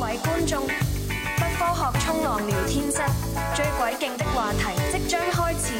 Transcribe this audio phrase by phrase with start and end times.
[0.00, 3.02] 各位观众，不科学冲浪聊天室
[3.54, 5.74] 最鬼劲的话题即将开始，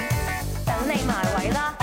[0.66, 1.74] 等你埋位啦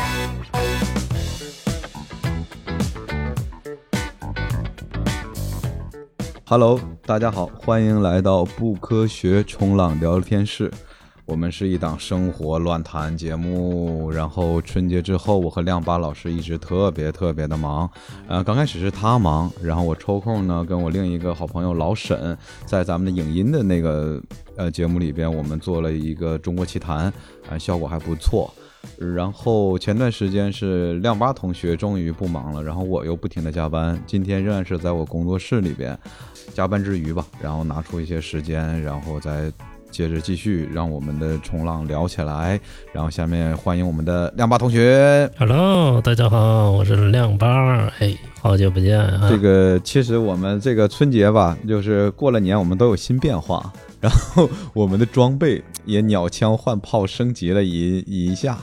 [6.45, 10.71] ！Hello，大家好，欢迎来到不科学冲浪聊天室。
[11.27, 14.09] 我们是一档生活乱谈节目。
[14.09, 17.87] 然后春节之后，我和亮八老师一直特别特别的忙。
[18.29, 22.35] 呃，刚开始是他忙，然后我抽空呢，跟我另一个好朋友老沈，
[22.65, 24.21] 在咱们的影音的那个
[24.55, 27.11] 呃节目里边，我们做了一个中国奇谈，
[27.49, 28.49] 啊、效果还不错。
[28.97, 35.97] 然后前段时间是亮八同学终于不忙了，然后我又不停的加班，今天仍然是在我工作室里边
[36.53, 39.51] 加班之余吧，然后拿出一些时间，然后再
[39.91, 42.59] 接着继续让我们的冲浪聊起来。
[42.93, 45.29] 然后下面欢迎我们的亮八同学。
[45.37, 49.29] Hello，大家好，我是亮八，哎，好久不见啊！
[49.29, 58.57] 这个其实我们这个春节吧，就是过了年，我们都有新变化， 然后我们的装备也鸟枪换炮升级了一一下。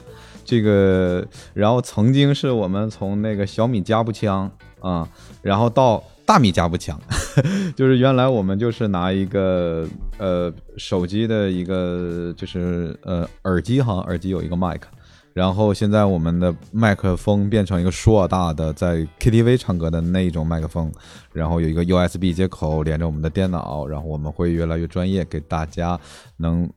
[0.44, 4.50] 这个，然后曾经是我们从那个小米加步枪
[4.80, 5.08] 啊、
[5.40, 6.98] 然后到大米加步枪，
[7.76, 9.86] 就是原来我们就是拿一个
[10.18, 14.88] 呃手机的一个就是呃耳机哈，耳机有一个麦克，
[15.34, 20.90] 然后现在我们的麦克风变成一个硕大的在 KTV 唱歌的那一种麦克风，
[21.32, 26.00] 然后有一个 USB 接口连着我们的电脑，然后我们会越来越专业，给大家
[26.38, 26.70] 能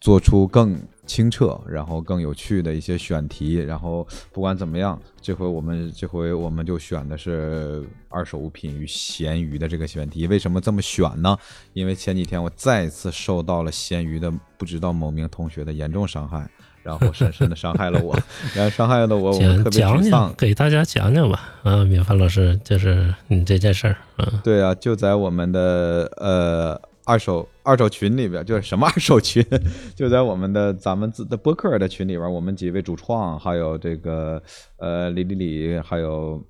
[0.00, 3.54] 做出更清澈，然后更有趣的一些选题。
[3.56, 10.26] 然后不管怎么样，这回我们这回我们就选的是二手物品与咸鱼的这个选题。
[10.26, 11.36] 为什么这么选呢？
[11.72, 16.48] 因为前几天我再次受到了咸鱼的不知道某名同学的严重伤害。
[16.82, 18.14] 然后深深的伤害了我，
[18.54, 20.34] 然后伤害了我，我讲特别讲讲沮丧，。
[20.36, 21.54] 给大家讲讲吧。
[21.62, 29.44] 啊，米凡老师，就是你这件事儿，嗯，对啊，就在我们的呃二手二手群里边， 就是什么二手群，
[29.96, 34.40] 就在我们的咱们自的播客的群里边，我们几位主创，还有这个
[34.76, 36.40] 呃李李李，还有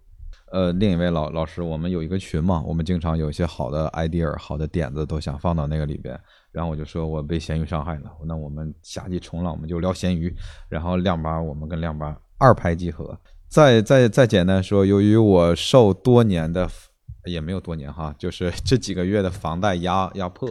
[0.52, 6.18] 呃另一位老老师，我们有一个群嘛，我们经常有一些好的 idea、好的点子都想放到那个里边。
[6.52, 10.32] 然后我就说我被咸鱼伤害了，那我们下季冲浪我们就聊咸鱼，
[10.68, 13.18] 然后亮八我们跟亮八二拍即合。
[13.48, 16.68] 再再再简单说，由于我受多年的
[17.24, 20.48] 也没有多年哈，就是这几个月的房贷压压迫，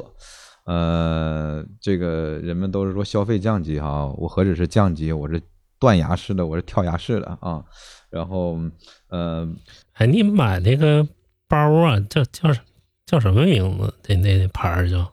[0.66, 5.42] 呃，这个人们都是说消费降级哈，我何止是降级，我是
[5.80, 7.64] 断崖式的，我是跳崖式的啊。
[8.10, 8.58] 然后，
[9.10, 9.48] 呃，
[9.94, 11.06] 哎，你买那个
[11.50, 12.50] 包啊，叫叫
[13.06, 13.94] 叫什么名字？
[14.08, 15.12] 那那那牌儿叫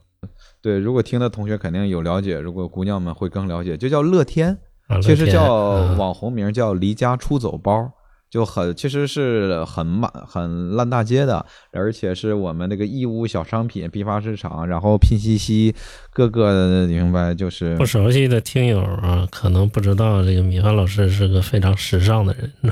[0.62, 4.56] 对，如果听的同学肯定有了解，如果姑娘们会更了解，就叫乐天，
[4.86, 7.90] 啊，其实叫啊网红名叫离家出走包，
[8.30, 15.74] 就很其实是很满很烂大街的，而且是我们那个义乌小商品批发市场，然后拼夕夕
[16.12, 22.50] 各个你明白就是不熟悉的听友啊，可能不知道这个米饭老师是个非常时尚的人。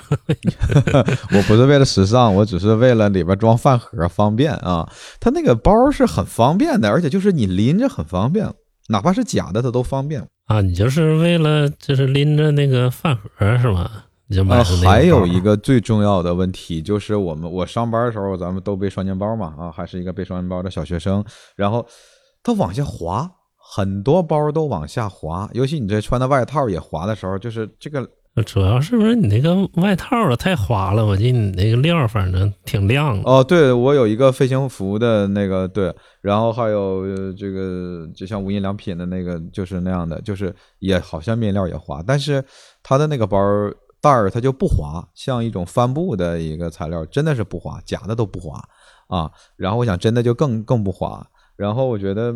[1.35, 4.89] 我不是为了时尚，我只是为了里边装饭盒方便啊。
[5.19, 8.49] 它那个包是很方便的，而且就是你拎着很方便，
[8.91, 10.25] 哪怕是假的它都方便。
[10.47, 14.05] 啊，你就是为了就是拎着那个饭盒是吧？
[14.29, 21.25] 你就买呃，还有一个最重要的问题就是我们我上班的时候，咱们都背双肩包嘛，啊，还是一个背双肩包的小学生，
[21.57, 21.87] 然后
[22.43, 28.07] 它往下滑，很多包都往下滑，尤其你这穿的外套也滑的时候，就是这个
[28.45, 31.05] 主要是不是你那个外套啊太滑了？
[31.05, 33.29] 我记得你那个料反正挺亮的。
[33.29, 42.45] 哦，对我有一个飞行服的那个对，然后还有呃这个就像无印良品的那个就是那样的，就是也好像面料也滑，但是
[42.83, 43.39] 它的那个包
[44.01, 48.63] 袋儿它就不滑，像一种帆布的一个材料，真的是不滑，假的都不滑
[49.07, 49.31] 啊。
[49.57, 51.27] 然后我想真的就更更不滑，
[51.57, 52.35] 然后我觉得。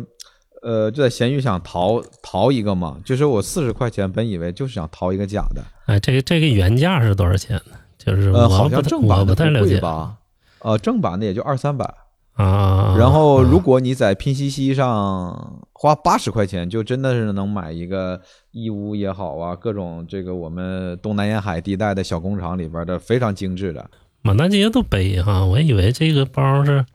[0.65, 7.75] 呃，就在闲鱼想淘淘一个嘛，就是我四十块钱，本以为就是想淘一个假的，哎，这个这个原价是多少钱呢？
[7.97, 10.15] 就是呃，好像正版的不太了解吧？
[10.59, 11.93] 呃，正版的也就二三百，
[12.33, 12.95] 啊。
[12.97, 18.21] 然后，如啊果你在拼夕夕上花八十块钱，就真的是能买一个
[18.51, 23.89] 义乌也好啊，各种这个我们东南沿海地带的小工厂里边的非常精致的。
[24.21, 26.85] 满大街都背哈，我以为这个包是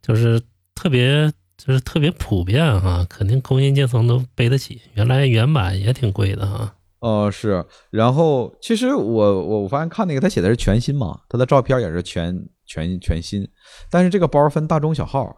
[0.00, 0.40] 就是
[0.74, 4.80] 特别就是特别普遍哈，肯定工薪阶层都背得起。
[4.94, 6.74] 原来原版也挺贵的哈。
[7.00, 7.64] 哦，是。
[7.90, 13.48] 然后，其实我我我发现看那个，他写的是全新嘛，他的照片也是全全全新。
[13.90, 15.34] 但是这个包分大中小号，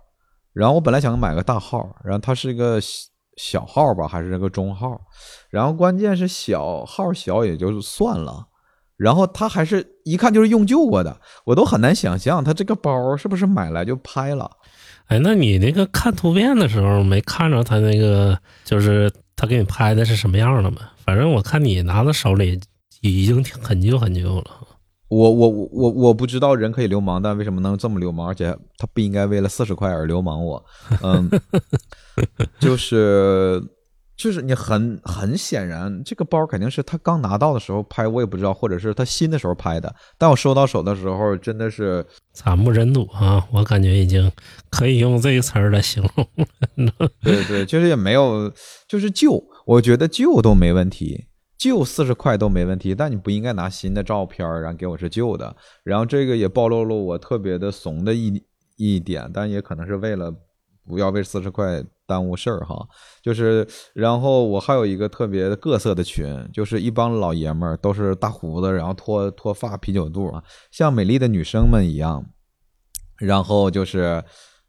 [0.52, 2.78] 然后我本来想买个大号，然后它是一个
[3.36, 5.00] 小号吧，还是个中号？
[5.48, 8.48] 然后关键是小号小也就算了，
[8.98, 14.50] 然后它还是一看就是用旧过的，我都很难想象它这个包是不是买来就拍了。
[15.06, 20.82] 哎，那你那个看图片的时候没看着他那个，就是他给你拍的是什么样的吗？
[21.04, 22.60] 反正我看你拿到手里
[23.00, 24.50] 已经很旧很旧了。
[25.10, 28.28] 我我我我我不知道人可以流氓，但为什么能这么流氓？
[28.28, 30.64] 而且他不应该为了四十块而流氓我。
[31.02, 31.28] 嗯，
[32.60, 33.60] 就是
[34.16, 39.92] 就是你很很显然，这个包肯定是他刚拿到的时候拍，我也不知道，或者是他新的时候拍的。
[40.16, 43.44] 但我收到手的时候，真的是惨不忍睹啊！
[43.52, 44.30] 我感觉已经
[44.70, 46.46] 可以用这个词儿来形容
[46.86, 47.10] 了。
[47.24, 48.52] 对对，就是也没有，
[48.86, 51.24] 就是旧，我觉得旧都没问题。
[51.60, 55.54] 旧四十块都没问题，但你不应该拿新的照片，然后给我是旧的。
[55.84, 58.42] 然后这个也暴露了我特别的怂的一
[58.76, 60.34] 一点，但也可能是为了
[60.86, 62.88] 不要为四十块耽误事儿哈。
[63.22, 72.24] 就是，然后我还有一个特别各色的群，就是一帮老爷们儿，都是大胡子，然后脱脱发、啤酒肚啊，像美丽的女生们一样。
[73.18, 74.24] 然后就是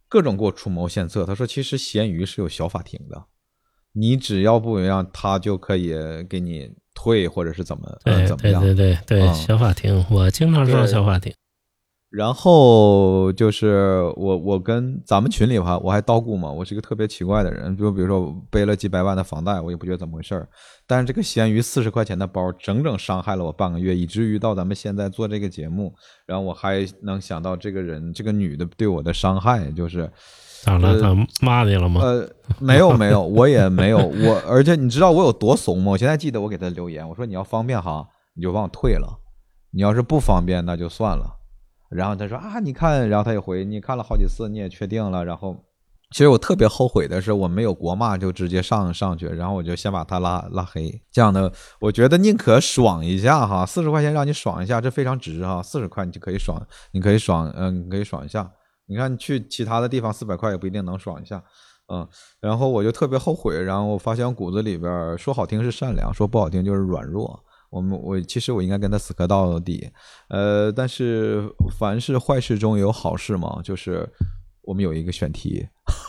[0.09, 1.25] 各种给我出谋献策。
[1.25, 3.27] 他说，其实闲鱼是有小法庭的，
[3.93, 5.95] 你只要不让他就可以
[6.29, 6.80] 给你。
[7.01, 8.61] 退或者是怎么对怎么样？
[8.61, 11.33] 对对对对，小法庭，我经常上小法庭。
[12.11, 20.47] 然后就是我我跟咱们群里哈，我还叨咕嘛，我是一个特别奇怪的人，就比如说背了几百万的房贷，我也不觉得怎么回事儿。
[20.85, 25.91] 但是这个闲鱼四十块钱的包，整整伤害了我半个月，以至于到咱们现在做这个节目，
[26.27, 30.07] 然后我还能想到这个人这个女的对我的伤害，就是。
[30.63, 30.99] 咋了？
[30.99, 32.01] 他骂你了吗？
[32.01, 32.29] 呃，
[32.59, 35.91] 没有没有， 我也没有我，而且你知道我有多怂吗？
[35.91, 39.07] 我现在记得我给他留言，我说你要方便哈，你就帮我退了；
[39.71, 41.37] 你要是不方便，那就算了。
[41.89, 45.25] 然后他说啊，你看，然后他也回，你看了好几次，你也确定了。
[45.25, 45.57] 然后
[46.11, 51.01] 其实我特别后悔的是，我没有国骂就直接上上去，然后我就先把他拉拉黑。
[51.11, 56.61] 这样的，我觉得宁可爽一下哈，四十块钱让你爽一下，这非常值哈，四十块你就可以爽，
[56.93, 58.49] 你可以爽，嗯，你可以爽一下。
[58.91, 61.41] 你看，去其他的地方四百块也不一定能爽一下，
[61.87, 62.05] 嗯，
[62.41, 67.41] 然后我就特别后悔，然后我发现骨子里边说好听是善良，说不好听就是软弱。
[67.69, 69.89] 我们我其实我应该跟他死磕到底，
[70.27, 71.49] 呃，但是
[71.79, 74.05] 凡是坏事中有好事嘛，就是
[74.63, 75.65] 我们有一个选题，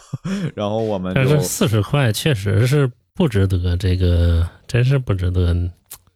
[0.57, 5.71] 然后我们但是四十块确实是不值得，这个真是不值得。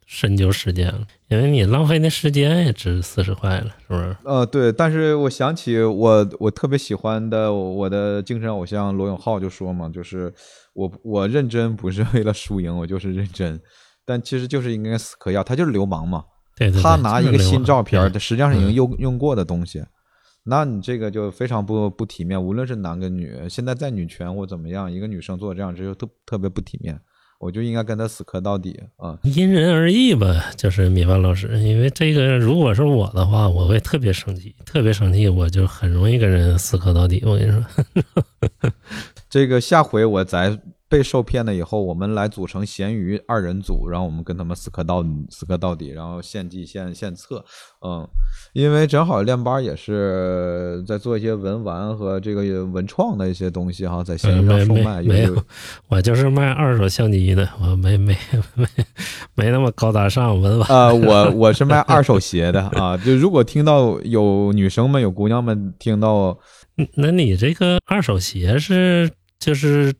[0.08, 4.16] 深究时间了，因为你浪费那时间也值四十块了，是不是？
[4.24, 4.70] 呃，对。
[4.70, 10.32] 但是我想起我我特别喜欢的我的精神偶像罗永浩就说嘛，就是
[10.72, 13.60] 我我认真不是为了输赢，我就是认真。
[14.04, 16.22] 但其实就是应该死磕要，他就是流氓嘛。
[16.56, 16.80] 对对。
[16.80, 19.84] 他拿一个新照片，他实际上是已经用用过的东西，
[20.44, 22.40] 那你这个就非常不不体面。
[22.40, 26.96] 无论是男跟女，现在在女权或怎么样，一个女生做这样，这就特特别不体面。
[27.38, 29.18] 我就应该跟他死磕到底啊！
[29.22, 37.22] 因人而异吧，就是米饭老师，因为这个如果是我的话，我会特别生气，特别生气，我就很容易跟人死磕到底。
[37.26, 37.64] 我跟你说，
[39.28, 40.58] 这个下回我再。
[40.88, 47.44] 被受骗了以后，我们来组成咸鱼二人组，然后我们跟他们死磕到死磕到底，然后献计献献策，
[47.84, 48.08] 嗯，
[48.52, 55.02] 因为正好练班也是在做一些文玩和这个文创的一些东西哈，在咸鱼上售卖。
[55.02, 55.44] 没有，
[55.88, 58.16] 我就是卖二手相机的，我没 没
[58.54, 58.66] 没
[59.34, 60.68] 没那么高大上文玩。
[60.68, 66.38] 啊，我我是卖二手鞋的啊，就如果听到有女生们、有姑娘们听到，
[66.94, 69.10] 那你这个二手鞋是
[69.40, 69.92] 就是。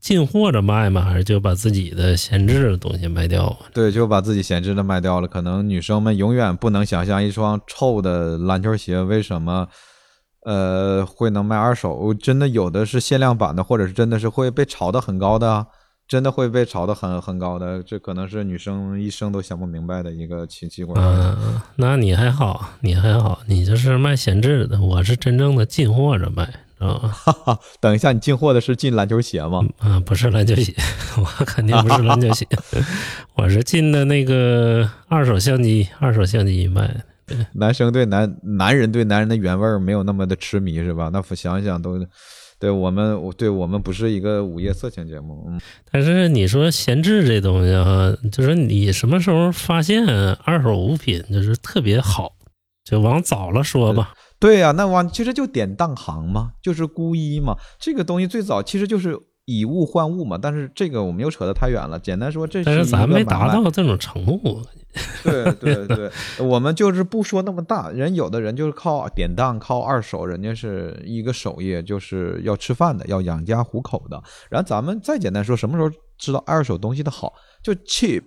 [0.00, 1.02] 进货着卖吗？
[1.02, 3.54] 还是就把自己的闲置的东西卖掉？
[3.72, 5.28] 对，就把自己闲置的卖掉了。
[5.28, 9.68] 可能女生们永远不能想象一双臭的篮球鞋为什么，
[10.46, 12.14] 呃，会能卖二手。
[12.14, 15.66] 真的有的是限量版的，或者是真的是会被炒得很高的，
[16.08, 17.82] 真的会被炒得很很高的。
[17.82, 20.94] 这可能是女生一生都想不明白的一个奇奇怪。
[20.96, 26.63] 嗯，那你还好，你还好，你就是卖闲置的，我是真正的进货着卖。
[26.78, 27.14] 啊，
[27.80, 29.64] 等一下，你进货的是进篮球鞋吗？
[29.78, 30.74] 啊，不是篮球鞋，
[31.16, 32.46] 我肯定不是篮球鞋，
[33.34, 37.04] 我是进的那个二手相机，二手相机卖。
[37.54, 41.10] 男生对男男人对男人的原味没有那么的痴迷，是吧？
[41.10, 41.98] 那想想都，
[42.58, 45.42] 对我们，对我们不是一个午夜色情节目。
[45.48, 45.58] 嗯，
[45.90, 50.06] 但是你说闲置这东西哈，就是你什么时候发现
[50.44, 52.32] 二手物品就是特别好，
[52.84, 54.12] 就往早了说吧。
[54.44, 57.56] 对呀，那往其实就典当行嘛，就是孤一嘛。
[57.78, 60.36] 这个东西最早其实就是以物换物嘛。
[60.36, 61.98] 但是这个我们又扯得太远了。
[61.98, 64.60] 简单说，这是咱没达到这种程度。
[65.22, 66.10] 对对对，
[66.44, 67.88] 我们就是不说那么大。
[67.88, 74.22] 人有的人就是靠典当、靠二手，人家是一个手艺，就是要吃饭的，要养家糊口的。
[74.50, 77.32] 然后咱们再简单说，什么时候知道二手东西的好？
[77.62, 78.24] 就 cheap，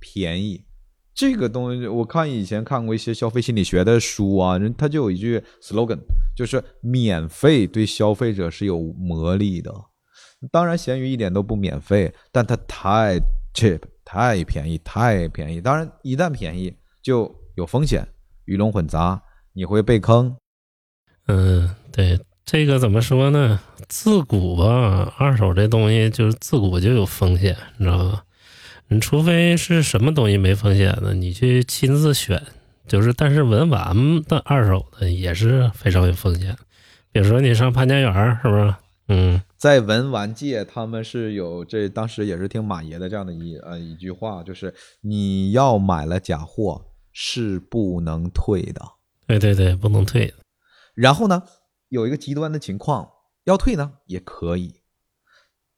[0.00, 0.64] 便宜。
[1.16, 5.98] 这个东西，我看以前看过一些消费心理学的书啊，人他就有一句 slogan，
[6.36, 9.72] 就是免费对消费者是有魔力的。
[10.52, 13.18] 当然，闲鱼一点都不免费，但它太
[13.54, 15.58] cheap，太便宜，太便宜。
[15.58, 18.06] 当然，一旦便宜就有风险，
[18.44, 19.22] 鱼龙混杂，
[19.54, 20.36] 你会被坑。
[21.28, 23.58] 嗯，对，这个怎么说呢？
[23.88, 28.22] 自古吧，二手这东西就是自古就有风险，你知道吧？
[28.88, 32.40] 你除非是什么东西没风险的，你去亲自选，
[32.86, 36.56] 就是但是文玩的二手的也是非常有风险。
[37.10, 38.74] 比如说你上潘家园儿，是不是？
[39.08, 48.82] 嗯，在文玩界，他们是有这当时也是听马爷的这样的一呃一句话，就是你要买了假货是不能退的。
[49.26, 50.34] 对对对，不能退的。
[50.94, 51.42] 然后呢，
[51.88, 53.08] 有一个极端的情况，
[53.44, 54.75] 要退呢也可以。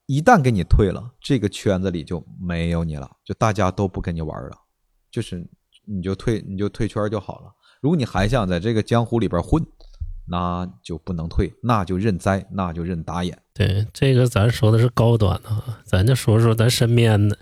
[0.08, 4.56] 一旦给你退了，这个圈子里就没有你了，就大家都不跟你玩了，
[5.10, 5.46] 就是
[5.84, 7.52] 你就退你就退圈就好了。
[7.82, 9.62] 如果你还想在这个江湖里边混，
[10.26, 13.38] 那就不能退，那就认栽，那就认打眼。
[13.52, 15.50] 对，这个咱说的是高端的，
[15.84, 17.36] 咱就说说咱身边的。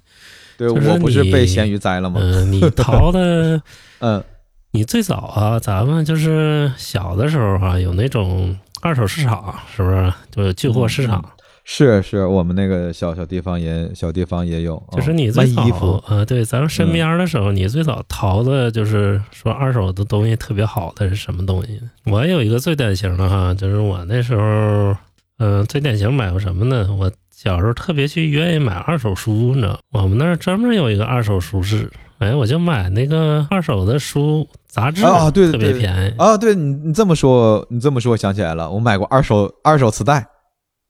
[0.58, 2.18] 对就是我不是被咸鱼栽了吗？
[2.20, 3.62] 嗯、你淘的，
[4.00, 4.24] 嗯
[4.72, 10.12] 你最早啊，咱们就是小的时候啊，有那种二手市场，是不是？
[10.32, 11.24] 就是旧货市场。
[11.68, 21.80] 是是，我们那个小小地方也小地方也有，就是哦你最早卖衣服，呃，对，咱们身边的时候，你最早淘的就是说二手的东西特别好的是什么东西？
[22.04, 24.96] 我有一个最典型的哈，就是我那时候，
[25.38, 26.88] 嗯、最典型买过什么呢？
[26.96, 36.14] 我小时候特别去愿意买二手书，你知道，我们那儿专门有一个二手书市，哎，我就买那个二手的书杂志，啊对对特别便宜。
[36.16, 40.24] 啊，对你你这么说，你这么说，我想起来了，我买过二手二手磁带，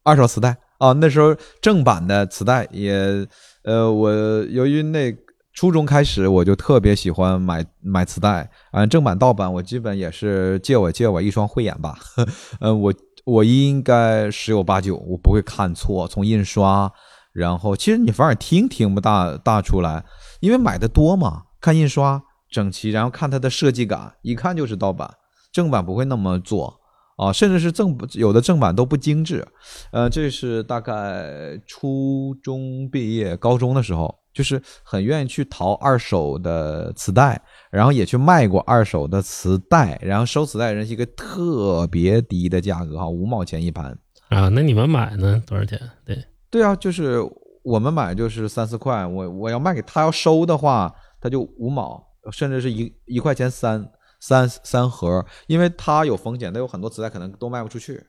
[0.04, 3.26] 二手磁带啊，那时候正版的磁带也，
[3.64, 4.10] 呃，我
[4.44, 5.16] 由于那
[5.54, 11.98] 初中开始我就特别喜欢买买磁带，啊，正版盗版我基本也是借我借我一双慧眼吧，
[12.60, 12.92] 呃，我
[13.24, 16.92] 我应该十有八九我不会看错，从印刷，
[17.32, 20.04] 然后其实你反而听听不大大出来，
[20.40, 25.10] 因为买的多嘛，看印刷整齐，然后看它的设计感，一看就是盗版，
[25.50, 26.78] 正版不会那么做
[27.16, 29.46] 啊，甚至是正有的正版都不精致。
[29.90, 43.98] 呃，这是大概初中毕业、高中的时候，就是很愿意去淘二手的磁带，然后也去卖过二手的磁带，然后收磁带人是一个特别低的价格哈，五毛钱一盘。
[44.28, 45.42] 啊，那你们买呢？
[45.46, 45.80] 多少钱？
[46.04, 47.18] 对，对啊，就是
[47.62, 53.88] 我们买就是三四块，我我要卖给他要收的话，他就五毛，甚至是一一块钱三
[54.26, 58.02] 三三盒，因为它有风险，它有很多磁带可能都卖不出去。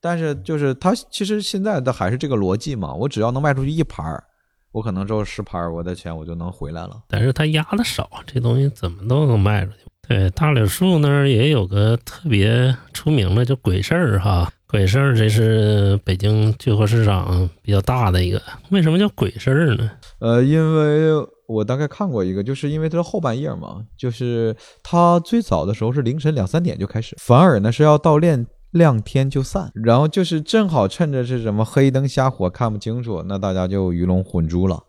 [0.00, 4.24] 但是就是它其实现在的还是这个逻辑嘛，我只要能卖出去一盘儿，
[4.72, 7.00] 我可能之后十盘儿，我的钱我就能回来了。
[7.06, 9.78] 但是它压的少，这东西怎么都能卖出去。
[10.08, 14.50] 对，大柳树那儿也有个特别出名的，叫鬼市儿哈。
[14.66, 18.42] 鬼市儿这是北京旧货市场比较大的一个。
[18.70, 19.88] 为什么叫鬼市儿呢？
[20.18, 34.82] 呃，因为我大概看过一个，就是因为它是后半夜嘛，就是它最早的时候是凌晨两三点就开始，反而呢是要到亮亮天就散，然后就是正好趁着是什么黑灯瞎火看不清楚，那大家就鱼龙混珠了，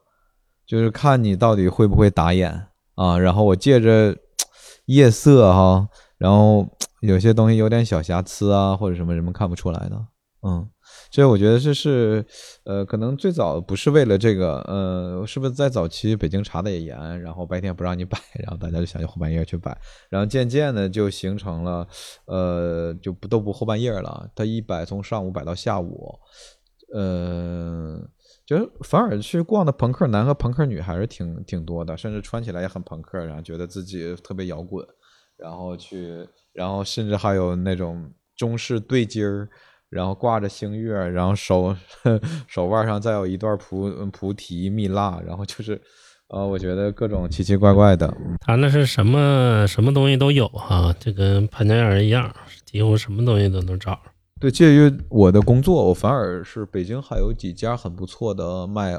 [0.65, 4.15] 就是看你到底会不会打眼啊，然后我借着
[4.85, 6.65] 夜色哈，然后
[7.01, 10.05] 有些东西有点小瑕疵啊，或者什么人们看不出来的，
[10.47, 10.69] 嗯。
[11.13, 12.25] 所以我觉得这是，
[12.63, 19.77] 呃，可能最早不是为了这个，呃，是不是在早期北京查的也严，然后白天不让你摆，然后大家就想去后半夜去摆，
[20.09, 21.87] 然后渐渐的就形成了，
[22.25, 26.17] 呃，就不都不后半夜了，他一摆从上午摆到下午，
[26.95, 28.01] 呃，
[28.43, 34.83] 就是反而去逛的朋克男和朋克女还是挺挺多的，甚至穿起来也很朋克，然后觉得自己特别摇滚，
[35.37, 39.47] 然后去，然后甚至还有那种中式对襟儿。
[39.93, 41.75] 然后挂着星月，然后手
[42.47, 45.79] 手腕上再有一段菩菩提蜜蜡，然后就是，
[46.29, 48.11] 呃，我觉得各种奇奇怪怪的。
[48.39, 52.33] 他那是什么什么东西都有哈，就跟潘家园一样，
[52.65, 53.99] 几乎什么东西都能找着。
[54.39, 58.97] 对，介于我的工作，我反而是北京还有几家很不错的卖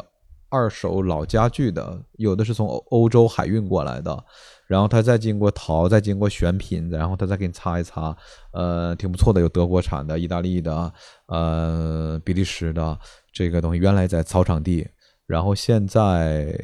[0.49, 4.25] 二手老家具的，有的是从欧欧洲海运过来的。
[4.67, 8.17] 然后他再经过淘，再经过选品，然后他再给你擦一擦，
[8.53, 10.93] 呃，挺不错的，有德国产的、意大利的、
[11.27, 12.99] 呃，比利时的
[13.33, 14.87] 这个东西，原来在草场地，
[15.27, 16.59] 然后现在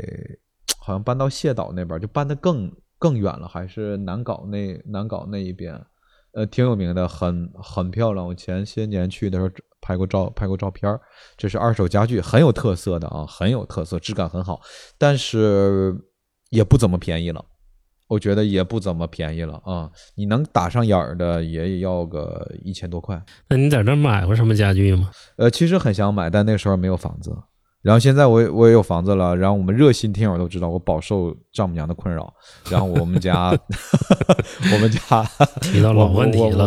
[0.78, 5.78] 好像搬到蟹岛那边，就搬得更更远了，还是南港那南港那一边，
[6.32, 8.26] 呃，挺有名的，很很漂亮。
[8.26, 9.50] 我前些年去的时候
[9.82, 10.98] 拍过照，拍过照片，
[11.36, 14.60] 这是二手家具，很有特色的啊，很有特色，质感很好，
[14.96, 15.94] 但是
[16.48, 17.44] 也不怎么便宜了。
[18.10, 19.88] 我觉得也不怎么便宜了啊。
[20.16, 23.22] 你能打上眼儿的也要个一千多块。
[23.48, 25.10] 那你在这买过什么家具吗？
[25.36, 27.34] 呃，其实很想买，但那时候没有房子。
[27.82, 32.32] 然后现在我也我也有房子了，然后我们热心听友都知道我饱受丈母娘的困扰，
[32.70, 33.48] 然后我们家
[34.72, 35.24] 我们家
[35.62, 36.66] 提到老问题了，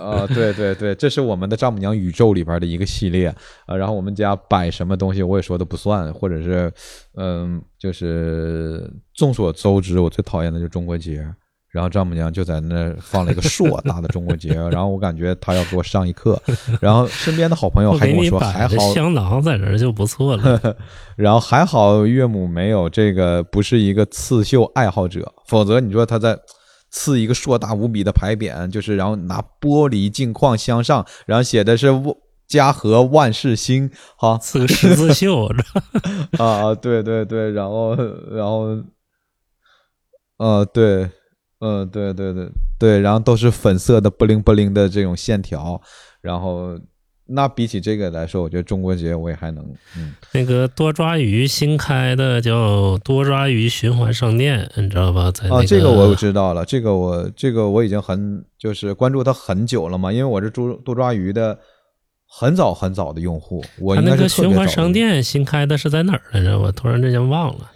[0.00, 3.32] 啊，对对对，这是我们的丈母娘宇宙里边的一个系列
[3.66, 3.76] 啊。
[3.76, 6.72] 然后我们家摆什么东西我也说的不算，或者是
[7.16, 11.24] 嗯，就是众所周知，我最讨厌的就是中国结。
[11.70, 16.40] 然后丈母娘就在那放了一个硕 大的中国结，然后我感觉她要给我上一课。
[16.80, 20.76] 然后身边的好朋友还跟我说还好，香囊在这儿就不错了。
[21.14, 26.38] 然后还好岳母没有这个，不是一个刺绣爱好者，否则你说她在
[26.90, 31.88] 刺一个硕大无比的牌匾，就是然后拿玻璃镜框镶上，然后写的是
[32.48, 35.46] “家和万事兴”，哈刺个十字绣。
[36.38, 37.94] 啊，对对对，然后
[38.30, 38.78] 然后，
[40.38, 41.10] 呃，对。
[41.60, 42.48] 嗯，对对对
[42.78, 45.80] 对，然后都是粉色的不灵不灵的这种线条，
[46.20, 46.78] 然后
[47.26, 49.64] 那比起这个来说，我觉得中国结我也还能。
[49.96, 55.30] 嗯，那个多抓鱼新开的叫多抓鱼循环商店，你知道吧？
[55.32, 61.58] 在啊，这个我知道了，这个我这个我已经很就是关注它很久了嘛，因为我是多多抓鱼的
[62.28, 63.64] 很早很早的用户。
[63.80, 66.58] 我那个循环商店新开的是在哪儿来着？
[66.58, 67.70] 我突然之间忘了。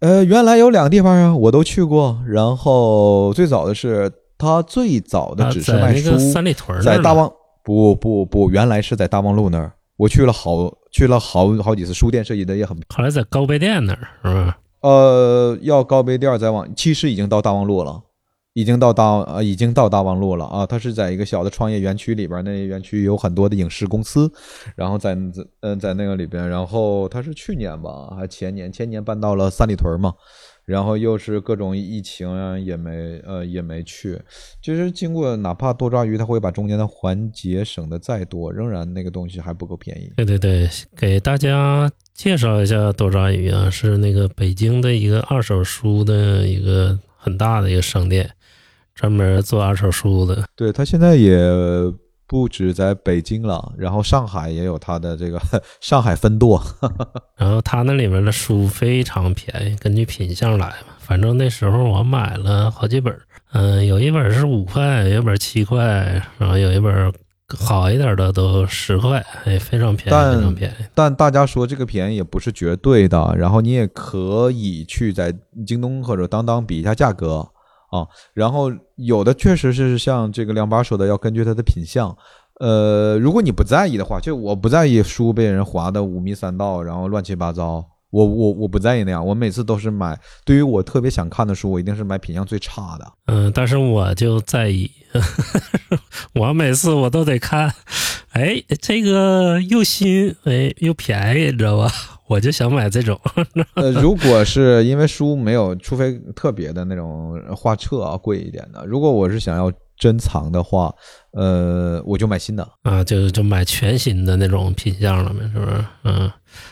[0.00, 2.18] 呃，原来有两个地方啊，我都去过。
[2.26, 7.30] 然后最早的是他最早的只是卖书，三里屯在大望
[7.64, 9.72] 不不不，原来是在大望路那儿。
[9.96, 12.76] 我去了好去了好好几次，书店设计的也很。
[12.94, 14.58] 后来在高碑店那儿是吧？
[14.80, 18.00] 呃，要高碑店再往，其实已经到大望路了。
[18.58, 20.66] 已经到大呃，已经到大望路了啊！
[20.66, 24.28] 它是在一个小的创业园区里边，那园区有很多的影视公司，
[24.74, 30.12] 然后在在嗯在那个里边，然后它是去年吧，还前年前年搬到了三里屯嘛，
[30.64, 32.28] 然后又是各种疫情，
[32.60, 34.20] 也没呃也没去。
[34.60, 40.12] 其实经过哪怕多抓鱼，它会把中间的环节省的再多，仍然那个东西还不够便宜。
[40.16, 48.28] 对对对，给大家介绍一下多抓鱼啊，是那个北京的一个二手书的一个很大的一个商店。
[48.98, 51.38] 专门做二手书的，对他现在也
[52.26, 55.40] 不止在北京了，然后上海也有他的这个
[55.80, 56.60] 上海分舵。
[57.38, 60.96] 然后他那里面的书非常便宜，根据品相来嘛。
[60.98, 63.16] 反正那时候我买了好几本，
[63.52, 67.12] 嗯，有一本是五块，有一本七块，然后有一本
[67.56, 70.84] 好一点的都十块，哎，非常便宜，非常便宜。
[70.92, 75.32] 但大家说这个便宜也不是绝对的，然后你也可以去在
[75.64, 77.48] 京东或者当当比一下价格。
[77.90, 82.16] 啊，然后有的确实是像这个两把手的，要根据它的品相。
[82.60, 89.24] 呃，如果你不在意的话，就我不在意书被人划的五迷三道，然后乱七八糟，我我我不在意那样。
[89.24, 93.12] 我每次都是买，对于我特别想看的书，我一定是买品相最差的。
[93.26, 94.90] 嗯，但是我就在意，
[96.34, 97.72] 我每次我都得看，
[98.32, 101.88] 哎，这个又新，哎，又便宜，你知道吧？
[102.28, 103.18] 我就想买这种。
[103.74, 108.84] 呃，如果是因为书没有，除非特别的那种画册啊，贵一点的。
[108.86, 110.94] 如果我是想要珍藏的话，
[111.32, 115.84] 呃，我就买新的啊，就就买全新的那种品相了嘛，是不是？
[116.04, 116.30] 嗯。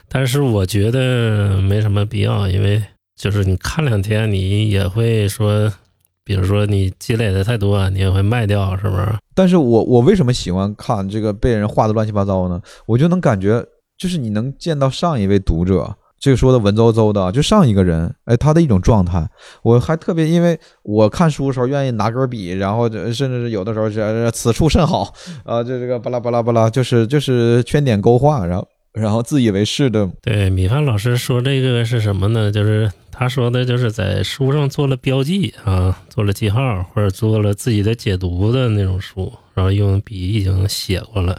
[0.09, 2.83] 但是我觉得没什么必要，因为
[3.17, 5.73] 就是你看两天，你也会说，
[6.23, 9.07] 比如说你积累的太多，你也会卖掉，是不是？
[9.35, 12.61] 但是我我为什么喜欢看这个被人画的乱七八糟呢？
[12.87, 13.65] 我就能感觉。
[13.99, 19.29] 就是你能见到上一位读者，这个说的文绉绉的，就上一个人，哎，他的一种状态。
[19.63, 25.13] 我还特别，因为我看书的时候愿意拿根笔，然后甚至是有的时候是此处甚好
[25.45, 30.11] 啊，就这个巴拉巴拉巴拉，就是就是圈点勾画，然后然后自以为是的。
[30.23, 32.51] 对，米饭老师说这个是什么呢？
[32.51, 41.39] 就是他说的就是在书上做了标记啊，做了记号，或者做了自己的解读的那种书，然后用笔已经写过了。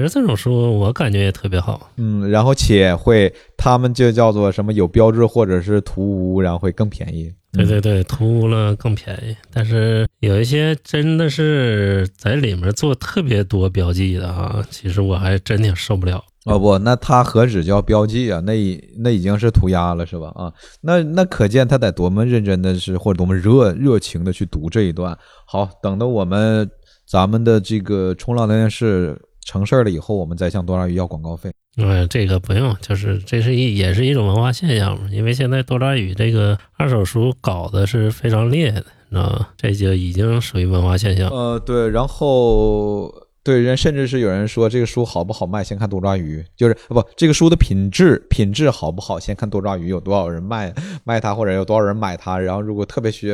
[0.00, 7.30] 其实这种书我感觉也特别好，嗯，然后且会他们就叫做什么有标志或者是图污，然后会更便宜。
[7.52, 9.36] 对对对，图污了更便宜。
[9.52, 16.24] 但是有一些真的是在里面做特别多标记的啊，其实我还真挺受不了。
[16.46, 18.40] 哦不，那他何止叫标记啊？
[18.40, 18.54] 那
[19.00, 20.32] 那已经是涂鸦了是吧？
[20.34, 25.14] 啊，那那可见他得多么认真的是或者多么热热情的去读这一段。
[25.46, 26.70] 好，等到我们
[27.06, 29.20] 咱们的这个冲浪聊天室。
[29.44, 31.50] 成事儿了以后，我们再向多抓鱼要广告费。
[31.76, 35.08] 嗯，这个不用，就是这是一也是一种文化现象嘛。
[35.10, 39.48] 因为现在多抓鱼这个二手书搞的是非常烈的，知道吗？
[39.56, 41.30] 这就已经属于文化现象。
[41.30, 50.74] 呃，对，然后对人甚至是有人说这个书好不好卖，先看多抓鱼，就是不这个书的品质品质好不好，先看多抓鱼有多少人卖
[51.04, 52.38] 卖它，或者有多少人买它。
[52.38, 53.28] 然后如果特别需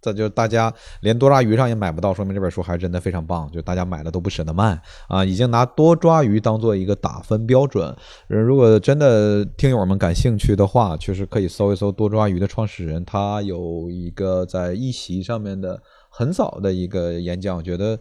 [0.00, 7.94] 这就大家连多抓鱼上也买不到，说明这本书还是真的非常棒，就大家买了都不舍得卖啊，已经拿多抓鱼当做一个打分标准。
[8.26, 15.80] 如果真的听友们感兴趣的话，确实可以搜一搜多抓鱼的创始人，他有一个在一席上面的
[16.18, 17.96] 很早的一个演讲，我觉得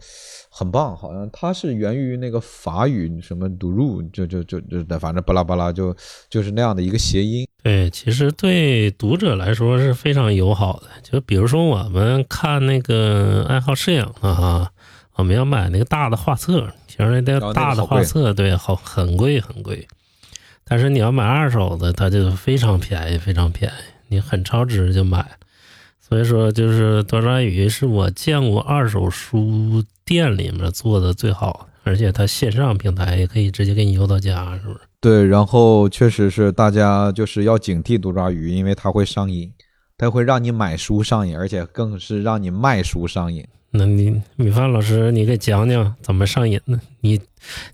[0.49, 5.95] 很棒，好像它是源于那个法语什么 d u 就就就就反正巴拉巴拉就
[6.27, 7.47] 就是那样的一个谐音。
[7.61, 10.87] 对，其实对读者来说是非常友好的。
[11.03, 14.71] 就比如说我们看那个爱好摄影的哈，
[15.13, 19.87] 我们要买那个大的画册，其实那个个大的画册对好很贵很贵，
[20.63, 25.23] 但是你要买二手的，它就非常便宜非常便宜，你很超值就买。
[26.07, 34.79] 所以说，就是多抓鱼是我见过二手书店里面做的最好，而且它线上平台也可以直接给你邮到家，是不是？
[35.01, 39.51] 对，然后确实是大家就是要警惕多抓鱼，因为它会上瘾，
[39.97, 43.45] 它会让你买书上瘾，而且更是让你卖书上瘾。
[43.71, 46.79] 那你米饭老师，你给讲讲怎么上瘾呢？
[47.01, 47.19] 你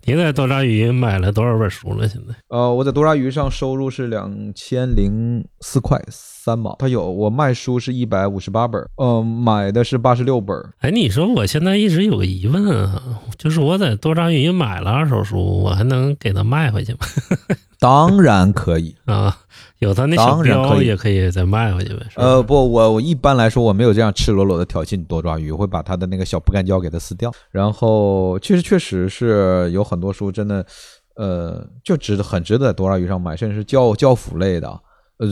[0.03, 2.07] 你在多抓鱼买了多少本书了？
[2.07, 10.57] 现在呃，我在多抓鱼上收入是两千零四块三毛，它有我卖书是一百五十八本，呃，买的是八十六本。
[10.79, 13.01] 哎，你说我现在一直有个疑问啊，
[13.37, 16.99] 就是我在多抓鱼买了二手书，我还能给它卖回去吗？
[17.83, 19.35] 当然可以，啊，
[19.79, 22.05] 有他那小当然可以标也可以再卖回去呗。
[22.15, 27.29] 呃，不，我我一般来说我没有这样赤裸裸的挑衅多抓鱼，我会把他的那个小不干胶给它撕掉。
[27.51, 30.65] 然后确实确实是有很多书真的，
[31.17, 34.79] 呃，就值得很值得在多抓鱼上买，甚至是教教辅类的，呃，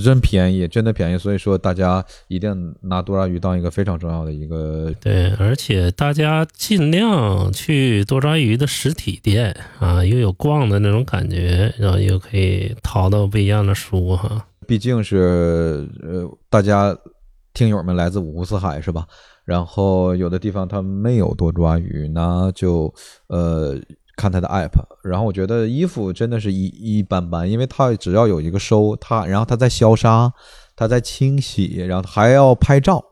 [0.04, 1.18] 真便宜，真的便宜。
[1.18, 14.48] 所以说大家一定拿多抓鱼当一个非常重要的一个对，而且大家尽量去多抓鱼的实体店啊，又有逛的那种感觉，然后又可以淘到不一样的书哈。
[14.68, 16.96] 毕竟是呃，大家
[17.54, 19.06] 听友们来自五湖四海是吧？
[19.44, 22.94] 然后有的地方他没有多抓鱼，那就
[23.28, 23.76] 呃
[24.22, 24.80] 看他的 app。
[25.04, 30.32] 然后我觉得衣服真的是一一般般，因为他只要有一个收他，然后他在消杀，
[30.76, 33.04] 他在清洗，然后还要拍照。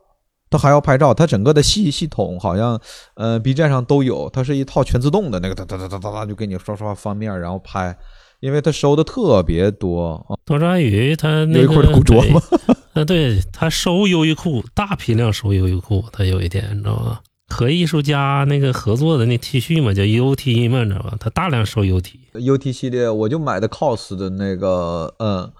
[0.52, 2.80] 他还要拍照，他整个的系系统好像，
[3.13, 7.95] 呃，B 站上都有，它是一套全自动的那个哒哒哒哒哒哒，就给你刷刷方面，然后拍，
[8.39, 10.34] 因为他收的特别多啊。
[10.45, 12.41] 多抓鱼它那个优衣库的古着吗？
[12.98, 17.19] 呃，对，他收优衣库，大批量收优衣库，他有一点你知道吗？
[17.50, 21.18] 和艺术家那个合作的那 T 恤嘛，叫 UT 嘛，你知道吧？
[21.20, 22.14] 他大量收 UT。
[22.34, 25.52] UT 系列，我就买的 COS 的那个，嗯，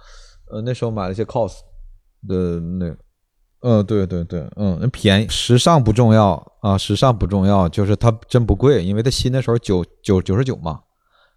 [0.52, 1.54] 呃，那时候买了些 COS
[2.28, 2.96] 的那，
[3.62, 10.80] 嗯，对对对，嗯，便宜，时尚不重要啊，时尚不重要，就是它真不贵，因为它新的时候九九九十九嘛，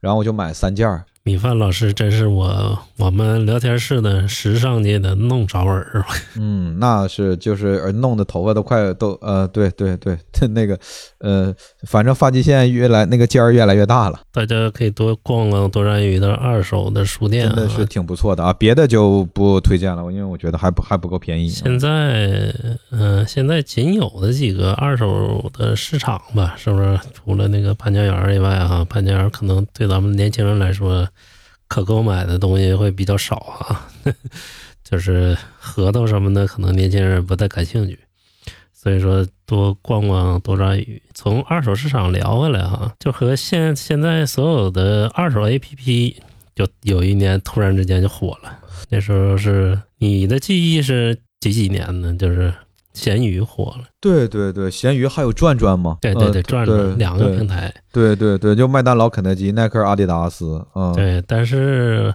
[0.00, 6.04] 然后我就买三件儿，米饭老师真是我我们聊天室的时尚界的弄潮儿，
[6.36, 10.18] 嗯，那是就是呃弄的头发都快都呃，对对对，
[10.50, 10.76] 那个
[11.18, 11.54] 呃，
[11.86, 21.48] 反正发际线越来那个尖儿越来越大了，大家可以多逛逛多抓鱼的二手的书店、啊，真的是挺不错的啊，别的就不推荐了，因为我觉得还不还不够便宜。
[21.48, 22.52] 现在，
[22.90, 26.98] 嗯、现在仅有的几个二手的市场吧，是不是？
[27.14, 31.06] 除了那个潘家园以外啊，潘家园可能对咱们年轻人来说，
[31.72, 33.88] 可购买的东西会比较少啊，
[34.84, 37.98] 就是核桃什么的，可能年轻人不太感兴趣。
[38.74, 41.00] 所以说，多逛逛多抓鱼。
[41.14, 46.16] 从二手市场聊回来哈，就和现现在所有的二手 APP，
[46.54, 48.58] 就有一年突然之间就火了。
[48.90, 52.14] 那时候是你的记忆是几几年呢？
[52.18, 52.52] 就是
[52.94, 55.98] 闲鱼火了，对对对，闲鱼还有转转吗？
[56.00, 60.64] 对对对，呃转转两个对平台，对对对，就麦当劳、肯德基、耐克、阿迪达斯。
[60.74, 62.12] 嗯，对，但是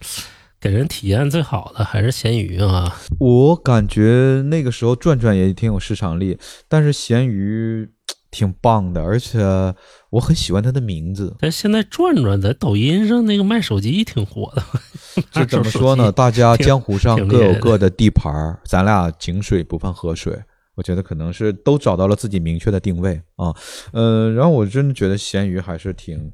[0.59, 2.95] 给人体验最好的还是闲鱼啊。
[3.19, 6.37] 我感觉那个时候转转也挺有市场力，
[6.67, 7.89] 但是闲鱼
[8.29, 9.39] 挺棒的，而且
[10.11, 11.35] 我很喜欢它的名字。
[11.39, 14.63] 但现在转转在抖音上那个卖手机挺火的，
[15.31, 16.11] 这怎么说呢？
[16.11, 20.37] 大家江湖上各有各的地盘儿，咱俩井水不犯河水。
[20.77, 23.51] 我觉得可能是都找到了自己明确的定位啊，
[23.93, 26.31] 嗯，然后我真的觉得闲鱼还是挺，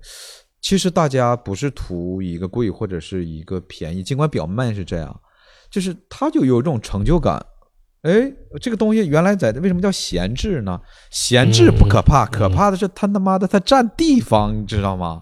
[0.62, 5.18] 其实大家不是图一个贵或者是一个便宜，尽管表面是这样，
[5.72, 7.44] 就是它就有一种成就感。
[8.02, 8.30] 哎，
[8.60, 10.78] 这个东西原来在为什么叫闲置呢？
[11.10, 15.22] 闲置不可怕，嗯可怕的是它他妈的它占地方，你知道吗？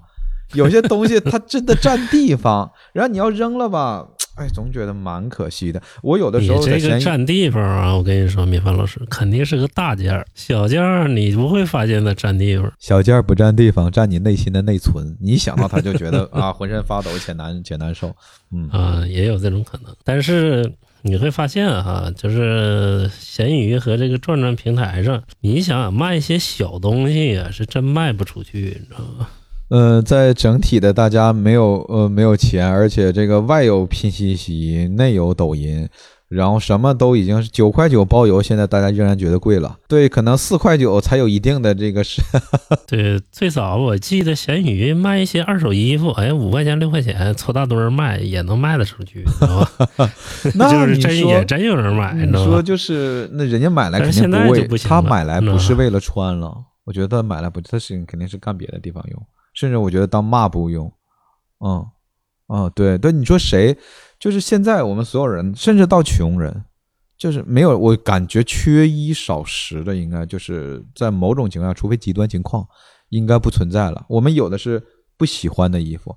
[0.55, 4.05] 有些东西它真的占地方，然后你要扔了吧，
[4.36, 5.82] 哎，总觉得蛮可惜的。
[6.02, 12.72] 我有的时候你这个占地方啊，我跟你说，米饭老师肯定是个大件儿，小件儿你不会发现它占地方。
[12.80, 15.15] 小件儿不占地方，占你内心的内存。
[15.20, 18.15] 你一想到它就觉得 啊，浑身发抖且难且难受。
[18.52, 19.94] 嗯啊，也有这种可能。
[20.04, 29.28] 但是你会发现哈、就是闲鱼和这个转转平台上，你想想卖一些小东西啊，是真卖不出去，你知道吗？
[29.71, 35.88] 呃，在整体的大家没有呃没有钱，而且这个外有拼夕夕，内有抖音，
[36.27, 39.77] 然后什么都已经是九块九包邮，现在大家仍然觉得贵了。
[39.88, 42.21] 对，可能四块九才有一定的这个是，
[42.86, 49.63] 对，最早我记得闲鱼卖一些二手衣服，哎，五块钱六块钱凑大堆儿卖也能卖得出去，你知道
[49.95, 50.12] 吧？
[50.55, 52.34] 那 就是你说真也真有人买，你？
[52.34, 56.53] 说就是那人家买来肯但是现在定不为就不行了他买来不是嗯为了穿了，
[56.84, 60.91] 我觉得他买来不，他是肯定是干别的地方用，甚至我觉得当抹布用。
[61.59, 61.85] 嗯，
[62.47, 63.77] 嗯，对对，你说谁？
[64.19, 66.65] 就是现在我们所有人，甚至到穷人，
[67.17, 72.67] 就是没有我感觉缺衣少食的，应该就是在某种情况下，除非极端情况，
[73.09, 74.05] 应该不存在了。
[74.09, 74.83] 我们有的是
[75.17, 76.15] 不喜欢的衣服。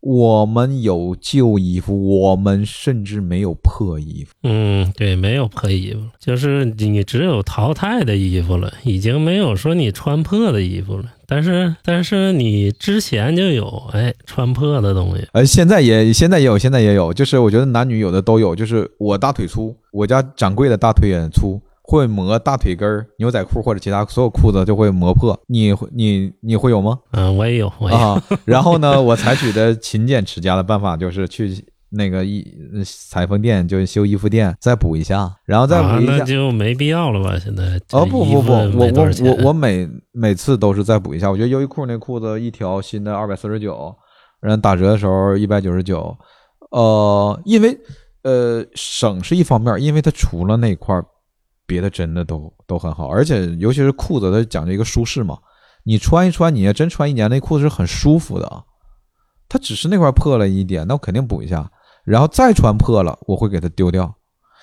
[0.00, 4.32] 我们有旧衣服，我们甚至没有破衣服。
[4.44, 11.04] 嗯，对，没有破衣服，就是你只有淘汰的衣服了，已经没有说你穿破的衣服了。
[11.26, 18.56] 但是，但是你之前就有哎穿破的东西，呃，现在也现在也有，现在也有，就是我觉得男女有的都有。
[18.56, 25.38] 就是我大腿粗，我家掌柜的大腿也粗，会磨大腿根儿，牛仔裤或者其他所有裤子就会磨破。
[25.46, 26.98] 你会你你会有吗？
[27.12, 28.02] 嗯，我也有，我也有。
[28.06, 36.18] 啊，然后呢，我采取的勤俭持家的办法就是去那个衣呃裁缝店，就是修衣服店再补一下，然后再啊，补一下。
[36.18, 37.38] 那就没必要了吧？
[37.38, 41.30] 现在哦不不不，我我我我我每每次都是再补一下。
[41.30, 43.96] 我觉得优衣库那裤子一条新的二百四十九，
[44.42, 46.14] 然后打折的时候一百九十九。
[46.70, 47.74] 呃，因为
[48.24, 51.02] 呃省是一方面，因为它除了那块儿，
[51.68, 55.38] 别的真的都都很好，而且尤其是裤子，它讲究一个舒适嘛。
[55.84, 58.64] 你穿一穿，你要真穿一年，那裤子是很舒服的啊。
[59.48, 61.70] 它只是那块破了一点，那我肯定补一下，
[62.04, 64.12] 然后再穿破了，我会给它丢掉。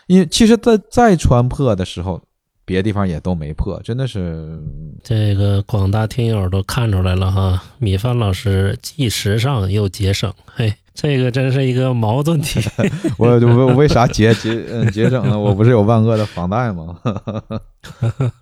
[0.08, 2.22] 因为其实在再穿破的时候，
[2.66, 4.60] 别的地方也都没破，真的是
[5.04, 12.60] 这个广大听友都看出来了哈，米饭老师既时尚又节省，嘿，这个真是一个矛盾体。
[13.18, 15.38] 我我为啥节节嗯节省呢？
[15.40, 16.98] 我不是有万恶的房贷吗？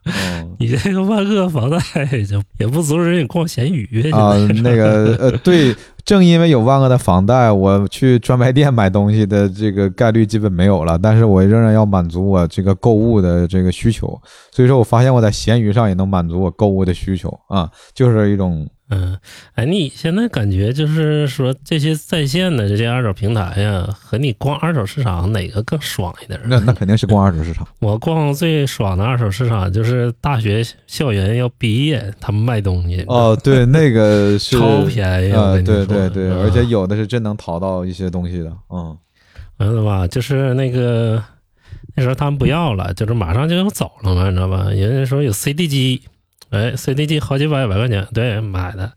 [0.06, 1.80] 嗯 你这个万恶房贷
[2.24, 5.76] 就也不阻止你逛闲鱼啊，那个呃，对，
[6.06, 14.08] 正因为有万恶的房贷，我去专卖店买东西的这个概率基本没有了，但是我仍然要满足我这个购物的这个需求，
[14.52, 19.18] 所以说我发现我在闲鱼上也能满足我购物的需求啊，就是一种嗯，
[19.56, 26.40] 哎，你现在感觉就是说这些在线的这些二手平台呀，和你逛二手市场哪个更爽一点？
[26.46, 27.68] 那那肯定是逛二手市场。
[27.80, 35.32] 我逛最爽的二手市场就是大学校园要毕业，他们卖东西哦，对，那个是超便宜
[35.64, 38.96] 对对对，嗯而且有的是真能淘到一些东西的，嗯
[39.58, 40.08] 完了吧？
[40.08, 41.24] 就是那个
[41.96, 44.70] 那时候他们不要了，就是马上就要走了嘛，你知道吧？
[44.72, 46.02] 人家说有 CD 机，
[46.54, 48.92] 哎，CD 机好几百百块钱，对，买的。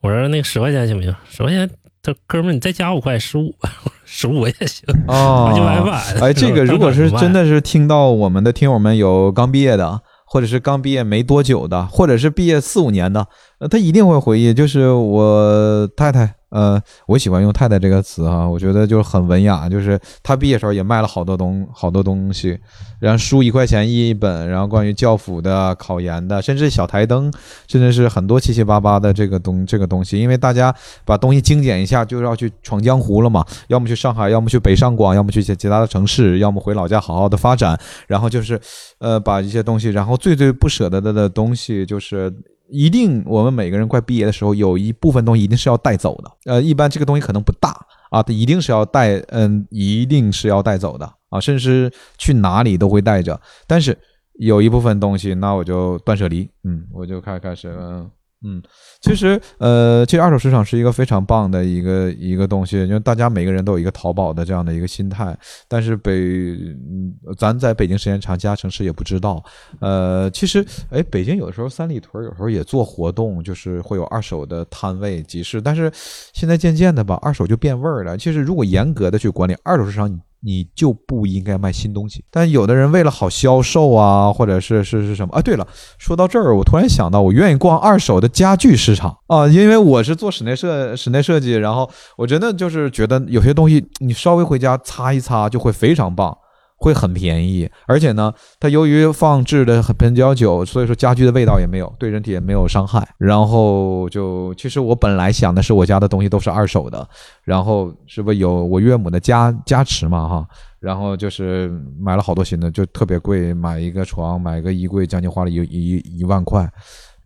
[0.00, 1.14] 我说那个十块钱行不行？
[1.30, 1.68] 十块钱，
[2.02, 3.54] 他哥们儿你再加五块，十五，
[4.06, 6.26] 十五也行，哦好几百买的。
[6.26, 13.26] 哎， 这个如果是真的，的是听到我们的听友们有刚毕业的，或者是刚毕业没多久的，或者是毕业四五年的，
[13.58, 22.58] 呃，他一定会回忆，就是我太太，呃，我喜欢用“太太”这个词哈，我觉得就是很文雅，就是她毕业时候也卖了好多东好多东西，
[22.98, 27.30] 然后书一块钱一本，然后关于教辅的、考研的，甚至小台灯，
[27.68, 38.58] 甚至是很多七七八八的这个东这个东西，因为大家把东西精简一下，就要去闯江湖了嘛，要么去上海，要么去北上广，要么去其其他的城市，要么回老家好好的发展，然后就是，
[38.98, 42.32] 呃，把一些东西，然后最最不舍得的的东西就是。
[42.68, 46.52] 一定，我们每个人快毕业的时候，有一部分东西一定是要带走的。
[46.52, 47.70] 呃，一般这个东西可能不大
[48.10, 53.40] 啊，它一定是要带，嗯，一定是要带走的啊，甚至去哪里都会带着。
[53.66, 53.96] 但是
[54.34, 58.10] 有一部分东西，那我就断舍离，嗯，我就开开始，嗯
[58.44, 58.62] 嗯，
[59.00, 69.42] 其实呃，其实二手市场是一个非常棒的一个一个东西，因为大家每个人都有一个淘宝的这样的一个心态，但是北，嗯咱在北京时间长，其他城市也不知道。
[69.80, 75.90] 呃，其实，哎，北京有的时候三里屯有时候也做活动，就是会有二手的摊位集市，但是
[76.34, 78.16] 现在渐渐的吧，二手就变味儿了。
[78.18, 82.24] 其实如果严格的去管理二手市场，你就不应该卖新东西。
[82.30, 85.42] 但有的人为了好销售啊，或者是是是什么啊？
[85.42, 85.66] 对了，
[85.98, 96.38] 说到这儿，我突然想到，我愿意逛二手的家具市场啊，因为我是做室内设室内设计，然后我真的就是觉得有些东西你稍微回家擦一擦就会非常棒。
[96.76, 103.06] 会很便宜，而且呢，它由于放置的很比较久，所以说家具的味道也没有，对人体也没有伤害。
[103.18, 107.08] 然后就其实我本来想的是我家的东西都是二手的，
[107.44, 110.46] 然后是不是有我岳母的加加持嘛哈？
[110.78, 116.70] 然后就是买了好多新的，就特别贵，买一个床，买一个衣柜，将近花了一一一万块。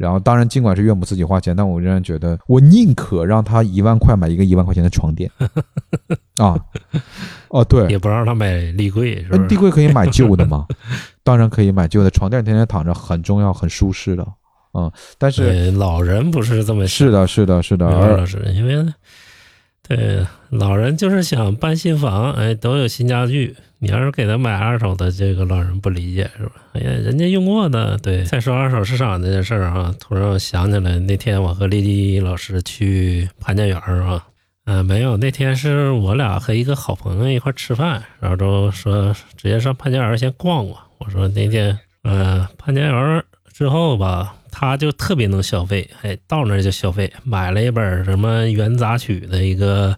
[0.01, 5.31] 然后当然尽管是岳母自己花钱，但我仍然觉得我宁可让他一万块买一个一万块钱的床垫
[6.41, 6.59] 啊。
[7.49, 9.47] 哦，对，也不让他买立柜，是吧？
[9.47, 10.67] 立柜可以买旧的吗？
[11.23, 14.27] 当然可以买旧的，床垫天天躺着很重要，很舒适的。
[14.73, 18.87] 嗯，但是老人不是这么是的，是的，是的，老师，因为
[19.87, 23.55] 对老人就是想搬新房，哎，都有新家具。
[23.83, 26.53] 你要是给他买二手的，这个老人不理解，是吧？
[26.75, 27.97] 哎呀，人家用过的。
[27.99, 34.27] 对，再说二手市场这件事儿啊，突然我想起来，那天我和丽丽老师去潘家园儿啊。
[34.67, 40.79] 嗯，没有，那天是我俩和一个好朋友一块吃饭，然后就说直接上潘家园先逛逛。
[40.99, 49.97] 我说那天，嗯，潘家园之后吧，他就特别能消费，哎，到那就消费，买了一本什么元杂曲的一个，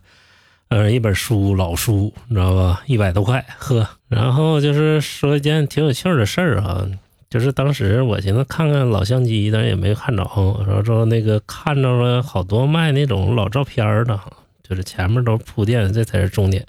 [0.72, 2.82] 呃，一本书，老书，你知道吧？
[2.86, 3.86] 一百多块，呵。
[4.08, 6.86] 然后就是说一件挺有趣的事儿啊，
[7.28, 10.22] 就是当时我寻思看看老相机，但是也没看着，
[10.66, 14.18] 然后说那个看着了好多卖那种老照片的。
[14.62, 16.64] 就是前面都铺垫，这才是重点。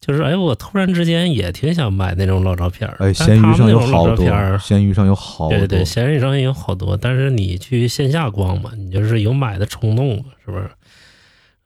[0.00, 6.96] 就是哎，我突然之间也挺想买那种老照片儿哎，闲鱼上有好多，闲鱼上有好多，对对，闲鱼上也有好多。
[6.96, 10.68] 但是你去线下逛嘛，你就是有买的冲动，是不是？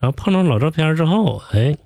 [0.00, 1.76] 然后碰到老照片之后，哎，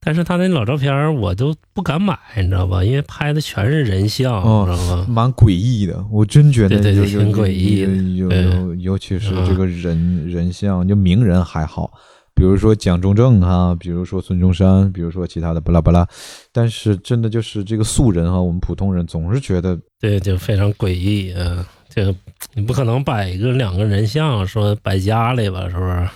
[0.00, 2.84] 但是他那老照片我都不敢买，你知道吧？
[2.84, 5.06] 因为拍的全是人像，知道吗？
[5.08, 11.90] 蛮诡异的，我真觉得对对挺诡异的，尤尤其是这个人人像，就名人还好。
[12.34, 16.06] 比如说蒋中正哈，比如说孙中山，比如说其他的巴拉巴拉，
[16.50, 21.66] 但是真的就是这个素人哈，我们普通人总是觉得对，就非常诡异啊。
[21.88, 22.14] 这个
[22.54, 26.08] 你不可能摆一个两个人像说摆家里吧，是不是？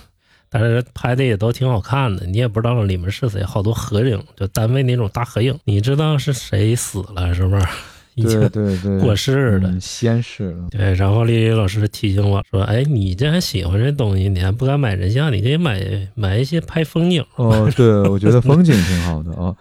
[0.58, 7.66] 但是拍的也都挺好看的，你也不知道里面是谁，好多合影，就单位那种大合影，你知道是谁死了是不是？
[8.16, 10.68] 对对对，过世了，仙逝了。
[10.70, 19.54] 对，然后丽丽老师提醒我说：“哎，你这还喜欢这东西，你还不敢买人像，你可以买买一些拍风景。”哦，对， 我觉得风景挺好的啊。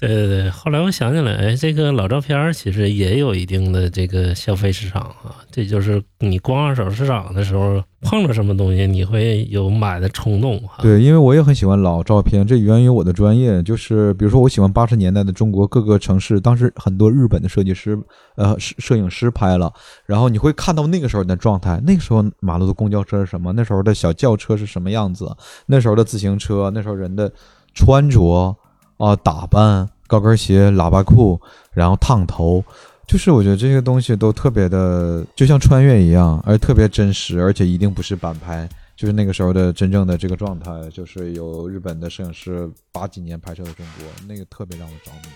[0.00, 5.36] 对对对，后来我想起来，哎，这个老照片其实也有一定的这个消费市场啊。
[5.50, 10.58] 这就是你逛二手市场的时候碰着什么东西，你会有买的冲动。
[10.80, 17.98] 对，因为我也很喜欢老照片，这源于我的专业，就是比如说我喜欢八十年代的中国各个城市，当时很多日本的设计师、
[18.36, 19.70] 呃摄影师拍了，
[20.06, 25.30] 然后你会看到那个时候的状态，那个时候马路的公交车是什么，那时候的小轿车是什么样子，
[25.66, 27.30] 那时候的自行车，那时候人的
[27.74, 28.56] 穿着。
[29.00, 31.40] 啊，打扮高跟鞋、喇叭裤，
[31.72, 32.62] 然后烫头，
[33.06, 45.28] 就是我觉得这些东西都特别的，就像穿越一样，而特别真实，而且一定不是板拍，就是那个时候的真正的这个状态，就是有日本的摄影师八几年拍摄的中国，那个特别让我着迷。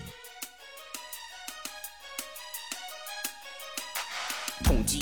[4.63, 4.99] 同志，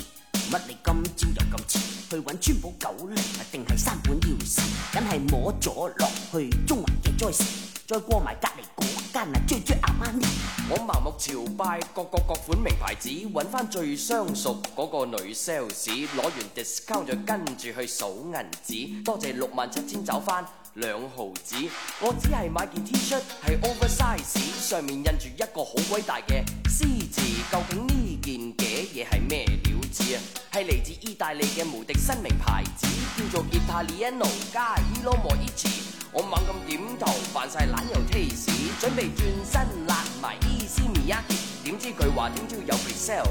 [0.50, 0.78] 乜你
[1.14, 3.16] 今朝又咁迟去揾川宝九零，
[3.52, 4.62] 定系三本要事，
[4.94, 6.86] 梗系摸咗落去中环
[7.18, 7.73] 嘅。
[7.94, 10.28] 再过埋隔篱嗰间啊，追追阿妈呢？
[10.68, 18.34] 我盲目朝拜各个各款名牌子，揾翻最相熟嗰个女 sales，攞完 discount 再跟住去数银
[18.66, 21.56] 纸，多谢六万七千找翻两毫子。
[22.02, 30.18] 我只系买件 T 恤系 oversize，上面印住一个好鬼大嘅 C 字，究竟呢件嘅嘢系咩料子啊？
[30.54, 32.88] 系嚟自意大利嘅无敌新名牌子，
[33.20, 36.03] 叫做 Italiano 加 Elo Moichi。
[36.16, 43.26] 我猛咁点头，扮晒懒又 taste，准备转身辣埋 Easy m i y a k 点知佢话听朝有 resell，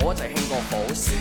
[0.00, 1.12] 我就兴过火屎。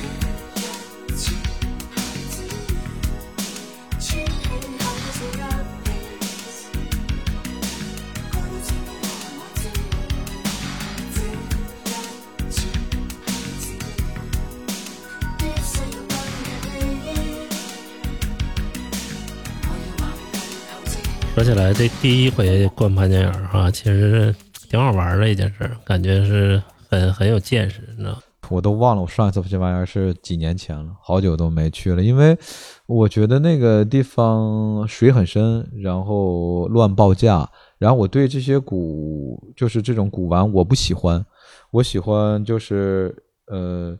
[21.36, 24.34] 说起来，这第一回逛潘家园哈，其实
[24.70, 28.18] 挺好玩的一件事，感觉是很很有见识，你知道
[28.48, 32.02] 我都忘了我上一次这玩意儿是几年前了，好久都没去了。
[32.02, 32.38] 因为
[32.86, 41.26] 我觉得那个地方水很深，然后乱报价，然后我对这些古就是这种古玩我不喜欢，
[41.70, 43.14] 我喜欢就是
[43.48, 43.94] 呃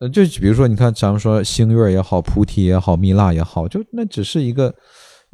[0.00, 4.74] 呃，就比如说你看，咱们说星月也好，菩提也好，蜜蜡也好，就那只是一个，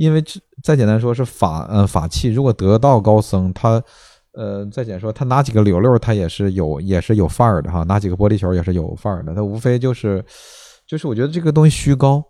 [0.03, 3.83] 因为这再简单说是法呃法器，如果得道高僧他。
[4.35, 7.83] 呃，再简说，他拿几个溜溜，他也是有，也是有范儿的哈。
[7.83, 9.35] 拿几个玻璃球也是有范儿的。
[9.35, 10.25] 他无非就是，
[10.87, 12.25] 就是我觉得这个东西虚高。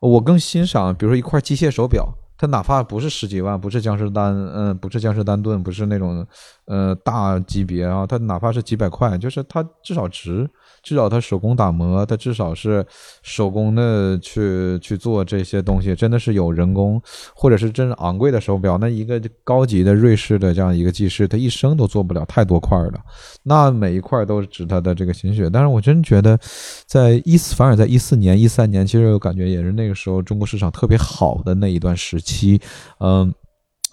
[0.00, 6.24] 我更欣赏，比如说一块机械手表，它哪怕不是十几万，不是江诗丹，嗯，不是江诗丹顿，不是那种
[6.66, 10.48] 呃大级别啊，它哪怕是几百块，就是它至少值。
[10.82, 12.84] 至少他手工打磨，他至少是
[13.22, 17.00] 手工的去去做这些东西，真的是有人工，
[17.34, 18.78] 或者是真昂贵的手表。
[18.78, 23.00] 那一个高级的瑞士的这样一个技师，他一生都做不了太多块了，
[23.42, 25.50] 那每一块都是值他的这个心血。
[25.50, 26.38] 但是我真觉得，
[26.86, 32.60] 在一，反而在一四年、一三年，其实我感觉也是那个时候中国市场特别好的那一段时期。
[33.00, 33.32] 嗯，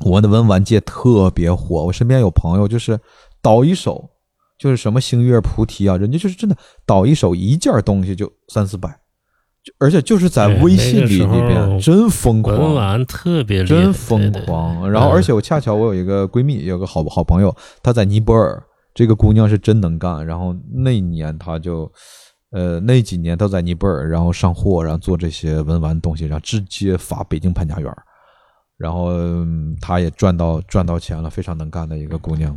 [0.05, 2.99] 我的文玩界特别火，我身边有朋友就是
[3.41, 4.09] 倒一手。
[4.57, 8.89] 就是什么星月菩提啊，人家就是真的倒一手一件东西就三四百，
[9.63, 14.89] 就而且就是在微信里里边真疯狂，文玩特别真疯狂。
[14.89, 20.25] 然后而且我恰巧我有一个闺蜜，有个好好朋友，她在尼泊尔，这个姑娘是真能干。
[20.25, 21.91] 然后那一年她就，
[22.51, 27.93] 呃，那几年她在尼泊尔，然后上货，然后做这些文玩东西，然后直接发北京潘家园。
[28.77, 29.15] 然后
[29.81, 32.55] 她也赚到赚到钱了，非常能干的一个姑娘，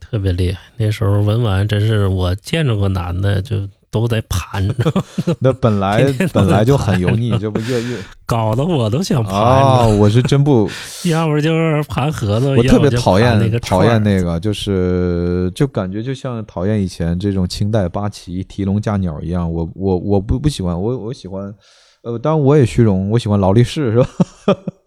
[0.00, 0.58] 特别厉害。
[0.76, 4.74] 那时候文玩真是我见着过男的就都在盘着，
[5.40, 7.96] 那本来本来就很油腻，这不越越
[8.26, 9.86] 搞得我都想盘啊！
[9.86, 10.68] 我是真不，
[11.08, 21.54] 要不就是盘盒子，我特别讨厌那个讨厌那个，就是就感觉就像讨厌以前这种清代八旗提笼架鸟一样，我我我不不喜欢，我我喜欢。
[22.02, 24.06] 呃，当然我也虚荣，我喜欢劳力士，是吧？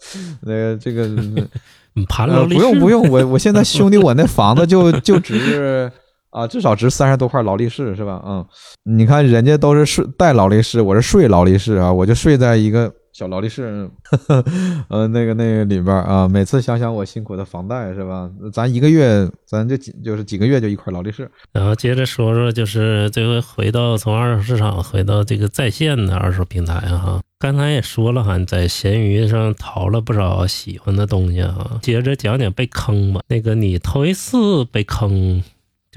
[0.41, 1.09] 那个这个，
[2.07, 5.91] 盘劳力士不用不用， 我我现在兄弟，我那房子就就值
[6.29, 8.21] 啊，至少值三十多块劳力士，是吧？
[8.25, 8.45] 嗯，
[8.83, 12.93] 你看人家都是睡带劳力士，我是睡劳力士啊，我就睡在一个。
[13.18, 13.89] 小劳力士，
[14.89, 18.30] 呃，那个那个里边啊，每次想想我辛苦的房贷是吧？
[18.53, 21.28] 咱一个月，咱就几就是几个月就一块劳力士。
[21.51, 27.20] 然后接着说说，就是这回回到从二手市场回到这个在线的二手平台哈。
[27.39, 31.80] 刚才也说了哈，在闲鱼上淘了不少喜欢的东西哈。
[31.82, 33.22] 接着讲讲被坑吧。
[33.30, 35.41] 那个你头一次被坑。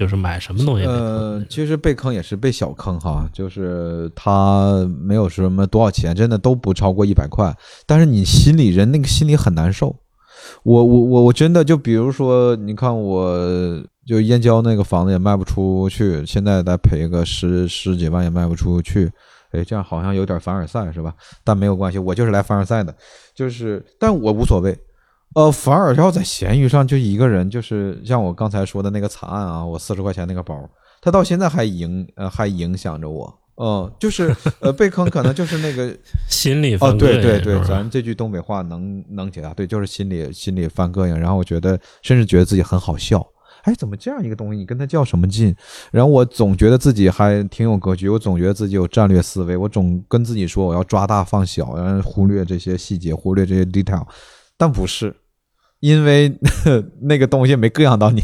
[0.01, 0.85] 就是买什么东西？
[0.87, 9.95] 呃，其实被坑也是被小坑哈，就是他没有什么多少钱，真的都不超过一百块，但是你心里人那个心里很难受。
[10.63, 19.07] 我我我我真的就比如说，你看我就燕郊那个房子也卖不出去，现在再赔个十十几万也卖不出去，
[19.51, 21.13] 哎，这样好像有点凡尔赛是吧？
[21.43, 22.91] 但没有关系，我就是来凡尔赛的，
[23.35, 24.75] 就是但我无所谓。
[25.33, 30.69] 呃，反而要在闲鱼上就一个人，就是像我刚才说的那个惨案啊，我四十块钱那个包，
[31.01, 35.97] 他到现在还影呃还影响着我，嗯，就是呃被坑可能就是那个
[36.29, 43.25] 心理哦，对对对，咱这句东北话能能解答，对，就是心里心里犯膈应，然后我觉得甚至觉得自己很好笑，
[43.63, 45.55] 哎，怎么这样一个东西，你跟他较什么劲？
[45.93, 54.05] 然后我总觉得自己还挺有格局，我总觉得自己有战略思维，我总跟自己说我要抓大放小，然后忽略这些细节，忽略这些 detail，
[54.57, 55.15] 但不是。
[55.81, 56.31] 因为
[57.01, 58.21] 那个东西没膈应到你，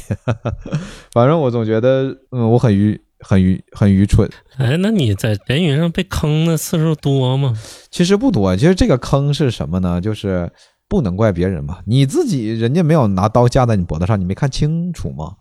[1.11, 4.29] 反正我总觉得，嗯，我很愚、很愚、很愚蠢。
[4.57, 7.53] 哎，那你在人鱼上被坑的次数多吗？
[7.91, 8.55] 其实不多。
[8.55, 9.99] 其实这个坑是什么呢？
[9.99, 10.49] 就是
[10.87, 15.33] 不能怪别人嘛，你自己人家没有拿刀架在你脖子上，你没看清楚吗？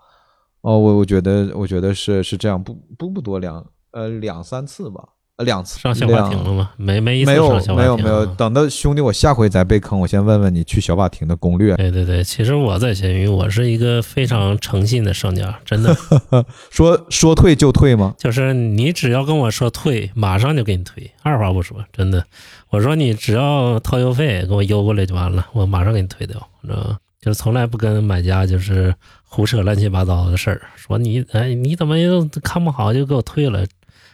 [0.63, 5.05] 哦，我我觉得，我觉得是是这样，不不不多两呃两三次吧。
[5.37, 6.71] 呃，两次上小法庭了吗？
[6.79, 11.77] 没没没有没有没有，等到兄弟我下回再被坑，我先问问你去小法庭的攻略。
[11.77, 15.95] 对对对，其实我在闲鱼，我是一个非常诚信的商家，真的。
[16.71, 18.15] 说说退就退吗？
[18.19, 22.25] 就是你只要跟我说退，马上就给你退，二话不说，真的。
[22.71, 26.97] 我说你只要掏邮费给我邮过来就完了，我马上给你退掉，知道吗？
[27.21, 33.67] 就是从来不跟买家就是胡扯乱七八糟的事儿，说你哎你怎么又看不好就给我退了。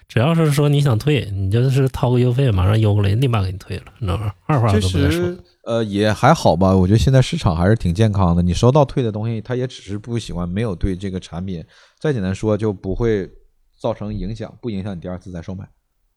[0.09, 4.33] 只要是说你想退，你就是掏个邮费，马上邮过来，立马给你退了，你知道吗？
[4.47, 5.35] 二话都不说。
[5.65, 6.75] 呃，也还好吧。
[6.75, 8.43] 我觉得现在市场还是挺健康的。
[8.43, 11.65] 你收到退的东西，他也只是不喜欢，没有对这个产品，
[12.01, 13.31] 再简单说，就不会
[13.81, 15.65] 造成影响，不影响你第二次再售卖。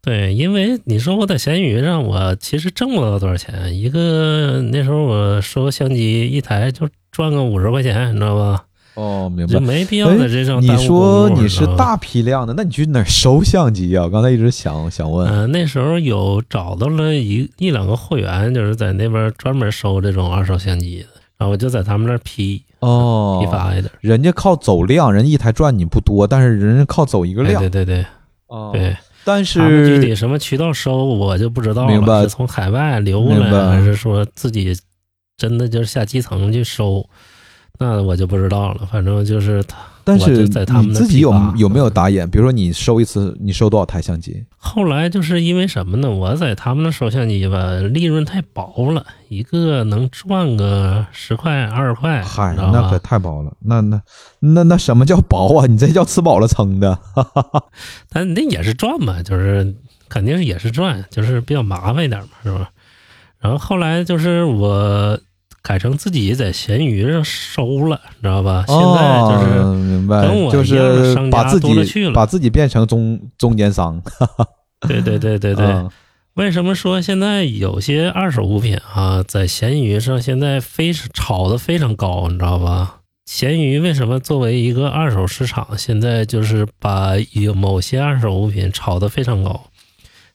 [0.02, 3.76] 对，因为你说我在闲鱼上，我其实挣不到多少钱。
[3.78, 8.66] 一个那时候我收相机一台就赚个五十块钱，你知道吧？
[8.96, 9.60] 哦，明白。
[9.60, 14.08] 没必要在这上你说你是大批量的，那你去哪儿收相机啊？
[14.08, 15.28] 刚才一直想想问。
[15.28, 23.92] 嗯、那时候有找到了一一两个会员，就是在那边专门收这种二手相机的，然后我就在他们那儿批哦，批发一点。
[24.00, 27.62] 人家靠走量，人一台赚你不多，但是人家靠走一个哎，量。
[27.62, 28.06] 对对对
[28.48, 34.74] 哦对，但是具体什么渠道收我就不知道明白从海外流过来，还是说自己
[35.36, 37.06] 真的就是下基层去收？
[37.80, 38.88] 那我就不知道了。
[38.92, 42.30] 反正就是他，但是在他们自己有有没有打眼？
[42.30, 44.46] 比如说你收一次，你收多少台相机？
[44.58, 46.10] 后来就是因为什么呢？
[46.10, 53.00] 我在他们那收相机吧，利润太薄了，一个能赚个十块二十块，嗨，那可？
[53.00, 53.52] 太薄了。
[53.62, 54.02] 那那
[54.40, 55.66] 那那什么叫薄啊？
[55.68, 56.98] 你这叫吃饱了撑的。
[58.10, 59.76] 但那也是赚嘛，就是
[60.08, 62.70] 肯定也是赚，就是比较麻烦一点嘛，是吧？
[63.40, 65.20] 然后后来就是我
[65.66, 68.64] 改成自己在闲鱼上收了，知道吧？
[68.68, 74.00] 现在就是、哦、明白跟我，就是商家把自己多了去了把自己变成中中间商。
[74.88, 75.66] 对对对对对。
[75.66, 75.90] 嗯
[76.36, 82.98] 为什么说现在有些二手物品啊，在闲鱼上现在非炒的非常高，你知道吧？
[83.26, 89.68] 闲鱼为什么作为一个二手市场，现在就是把有某些二手物品炒得非常高？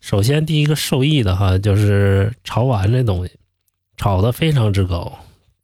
[0.01, 3.33] 首先，第一个受益的哈，就是潮玩这东西
[4.01, 5.13] 炒得非常之高，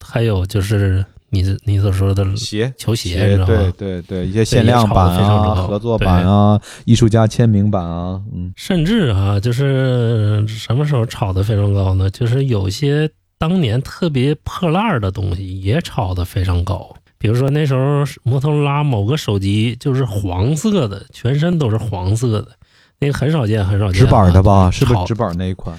[0.05, 3.73] 还有就是你你所说的鞋球鞋，你知道对？
[3.73, 12.11] 对对，一些限量版啊、合作版啊、艺术家签名版啊，嗯，甚至啊，就是什么时候炒得非常高呢？
[12.11, 13.09] 就是有些
[13.39, 16.95] 当年特别破烂儿的东西也炒得非常高。
[17.17, 22.49] 比如说那时候摩托罗拉某个手机就是黄色的，全身都是黄色的，
[22.99, 24.43] 那个很少见，很少见、直板的？
[24.43, 24.71] 吧？
[24.71, 25.75] 是不是直板那一款？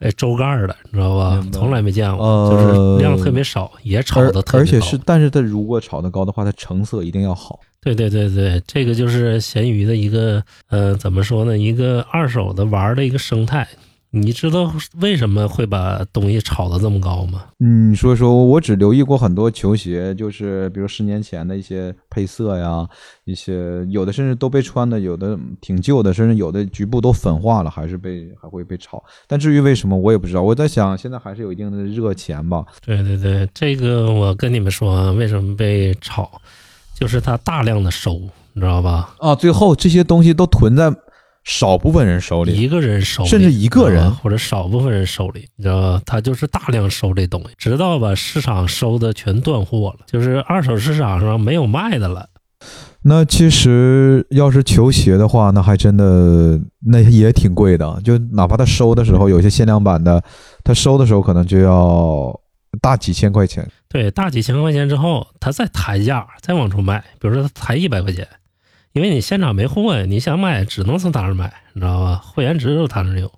[0.00, 4.58] 哎，周盖儿的，你知道吧从来没见过，呃就是量特别少，也炒的特别高。
[4.58, 7.60] 而且是，但是它如果炒的高的话，它成色一定要好。
[7.80, 11.56] 对对对对，这个就是闲鱼的一个呃，怎么说呢？
[11.56, 13.66] 一个二手的玩儿的一个生态。
[14.10, 17.44] 你知道为什么会把东西炒得这么高吗？
[17.60, 22.88] 嗯，所以说我只留意过很多球鞋，就是比如十年前的一些配色呀，
[23.24, 29.02] 一些有的甚至都被穿的，有的挺旧的，甚至有的局部都粉化了，还是被还会被炒。
[29.26, 30.40] 但至于为什么，我也不知道。
[30.40, 32.64] 我在想，现在还是有一定的热钱吧。
[32.84, 36.30] 对对对，这个我跟你们说啊，为什么被炒，
[36.94, 38.20] 就是它大量的收，
[38.54, 39.14] 你知道吧？
[39.18, 40.94] 啊，最后这些东西都囤在
[41.46, 42.52] 少部分人手里。
[42.52, 46.02] 一个人手里，甚至一个人或者少部分人手里，你知道吗？
[46.04, 52.28] 他就是大量收这东西，直到把市场收的全断货了，就是二手市场上没有卖的了。
[53.02, 58.00] 那其实要是球鞋的话，那还真的那也挺贵的。
[58.02, 60.20] 就哪怕他收的时候有些限量版的，
[60.64, 62.36] 他收的时候可能就要
[62.80, 63.64] 大几千块钱。
[63.88, 68.26] 对，大几千块钱之后，他再抬价，再往出卖，比如说他抬一百块钱，
[68.96, 72.16] 因为你现场没货呀，你想买只能从他那儿买，你知道吧？
[72.24, 73.30] 会员只有他那儿有，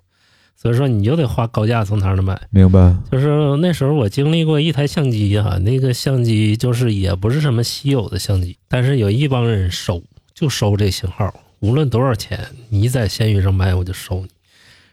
[0.55, 2.41] 所以说你就得花高价从他那儿买。
[2.49, 2.95] 明白？
[3.11, 10.01] 就是那时候我经历过一台相机啊，那个相机就是也不是什么稀有的相机，但是有一帮人收，
[10.33, 11.29] 就收这型号，
[11.59, 12.39] 无论多少钱，
[12.69, 14.29] 你在闲鱼上买我就收你。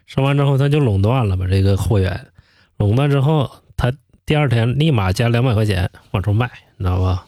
[0.05, 2.27] 收完之后他就垄断了吧这个货源，
[2.75, 3.93] 垄断之后他
[4.25, 7.25] 第二天立马加两百块钱往出卖，你知道吧？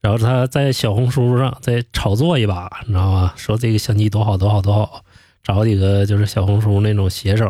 [0.00, 3.32] 然后他在小红书上再炒作一把，你知道吗？
[3.36, 5.02] 说这个相机多好多好多好，
[5.42, 7.44] 找几个就是小红书那种写手，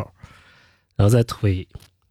[0.95, 1.67] 然后再推，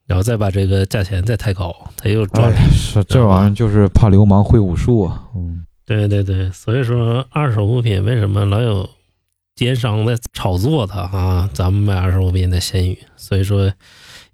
[0.07, 2.57] 然后再把这个价钱再抬高，他又赚了。
[2.57, 5.25] 哎，是这玩意儿就是怕流氓会武术啊。
[5.35, 8.89] 嗯，对对对，所以说二手物品为什么老有
[9.57, 11.51] 奸商在炒作它啊？
[11.53, 13.73] 咱们买二手物品的闲鱼，所以说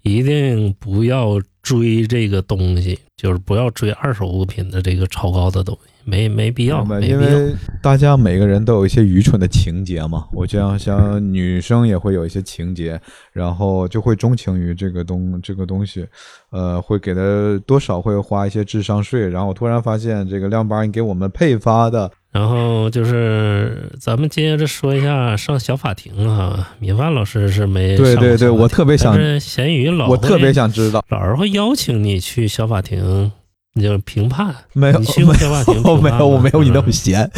[0.03, 7.19] 一定不要追这个东西，就是不要追二手物品的这个超高的东西，没没必要，没必要。
[7.19, 10.25] 因为大家每个人都有一些愚蠢的情节嘛。
[10.31, 12.99] 我这样像女生也会有一些情节，
[13.33, 16.05] 然后就会钟情于这个东这个东西，
[16.51, 17.21] 呃，会给他
[17.65, 19.27] 多少会花一些智商税。
[19.27, 33.31] 然后我突然发现，这个亮八你给我们配发的，然后就是咱们接着说一下上小法庭啊，米饭老师是没对对对，我特别想但，是咸鱼老我特别想知道，老是会邀请你去小法庭，
[33.75, 34.55] 你就评判。
[34.73, 37.29] 没有你去过小法庭我没有，我没有你那么闲。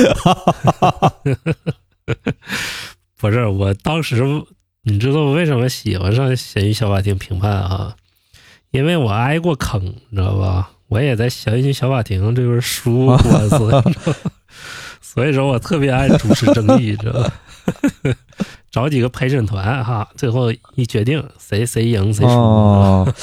[3.19, 4.23] 不是，我当时
[4.83, 7.95] 你知道我为什么喜欢上闲鱼小法庭评判啊？
[8.71, 10.69] 因为我挨过坑，你知道吧？
[10.88, 13.83] 我也在闲鱼小法庭这边输过官司，
[15.01, 17.33] 所以说我特别爱主持正义，知道吧？
[18.71, 22.31] 找几个陪审团哈，最后一决定谁谁赢谁输。
[22.31, 23.13] 哦，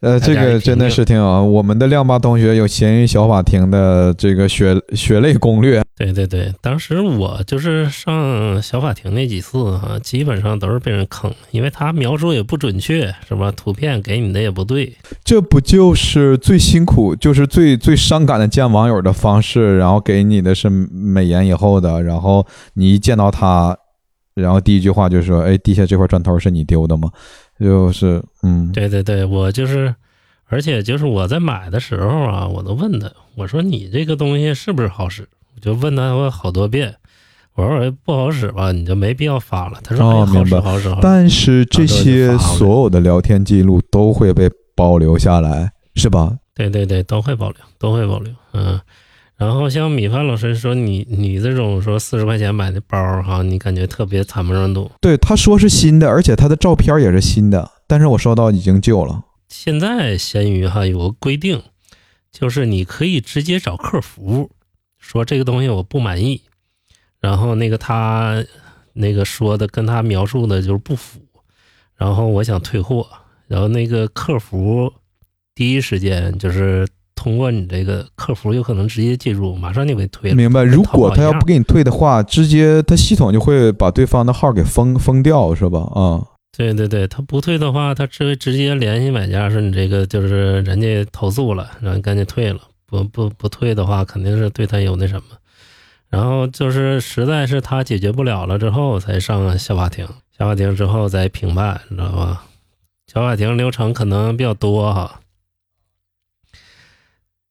[0.00, 1.42] 呃，这个真的是挺好。
[1.42, 13.50] 我们的亮爸同学有闲鱼小法庭的这个血血泪攻略，对对对，当时我就是上小法庭那几次哈、基本上都是被人坑，因为他描述也不准确，是吧？
[13.56, 14.94] 图片给你的也不对，
[15.24, 23.74] 这不就是最辛苦，就是最最伤感的见网友的方式，然后给你的是美颜以后的，然后你一见到他，
[24.34, 27.10] 然后第一句话就说：“哎，地下这块砖头是你丢的吗？”
[27.58, 29.94] 就是，嗯，对对对，我就是，
[30.46, 35.28] 而且就是我在买的时候啊，我都问他，我说你这个东西是不是好使？
[35.54, 36.94] 我就问他我好多遍，
[37.54, 39.80] 我说不好使吧，你就没必要发了。
[39.82, 41.00] 他说、好使好使好使。
[41.00, 46.36] 但是这些所有的聊天记录都会被保留下来，是吧？
[46.54, 48.30] 对对对，都会保留，都会保留。
[48.52, 48.78] 嗯，
[49.36, 54.90] 然后像米饭老师说你你这种说四十块钱买的包儿哈，你感觉特别惨不忍睹。
[55.00, 59.24] 对，他说是新的，而且他的照片也是新的，但是我收到已经旧了。
[59.48, 61.62] 现在闲鱼哈有个规定，
[62.32, 64.50] 就是你可以直接找客服
[64.98, 66.40] 说这个东西我不满意，
[67.20, 68.42] 然后那个他
[68.94, 71.20] 那个说的跟他描述的就是不符，
[71.94, 73.06] 然后我想退货，
[73.46, 74.90] 然后那个客服
[75.54, 76.88] 第一时间就是
[77.26, 80.36] 通过你这个客服有可能直接介入，马上就给退了。
[80.36, 80.62] 明白？
[80.62, 85.80] 如果他要不给你退的话，直接他系统就会把对方的号给封封掉，是吧？
[85.92, 86.22] 啊、
[86.56, 92.60] 对对对，他不退的话，他直直接联系买家说你这个就是人家投诉了，然后你赶紧退了。
[92.86, 95.22] 不不不退的话，肯定是对他有那什么。
[96.08, 100.06] 然后就是实在是他解决不了了之后，才上小法庭。
[100.38, 102.44] 小法庭之后再评判，你知道吧？
[103.12, 105.18] 小法庭流程可能比较多哈，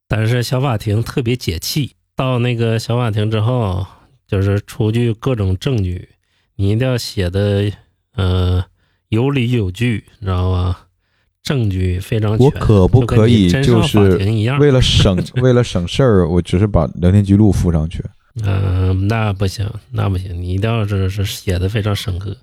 [0.08, 1.96] 但是小法庭特别解气。
[2.16, 3.86] 到那个小法庭之后，
[4.26, 6.10] 就是出具各种证据，
[6.56, 7.70] 你一定要写的
[8.16, 8.64] 呃
[9.10, 10.78] 有理有据，你知道吗？
[11.44, 12.46] 证据非常全。
[12.46, 14.18] 我可不可以就是？
[14.60, 18.04] 为了省 为了省事儿，我只是把聊天记录附上去。
[18.44, 22.36] 嗯、那不行，那不行，你一定要是是写的非常深刻。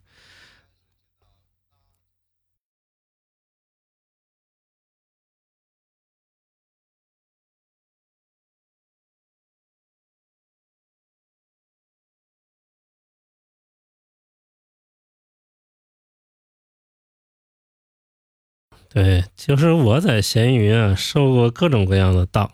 [18.93, 22.51] 对，就是我在闲鱼啊受过各种各样的当。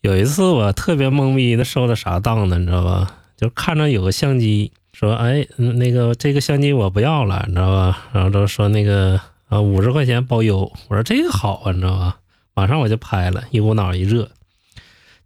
[0.00, 2.58] 有一次我特别懵逼的受的啥当呢？
[2.58, 3.14] 你知道吧？
[3.36, 8.06] 就看着有个相机，说哎，那个这个相机我不要了，你知道吧？
[8.12, 12.16] 然后就说那个啊五十块钱包邮，我说这个好啊，你知道吧？
[12.54, 14.30] 马上我就拍了，一股脑一热。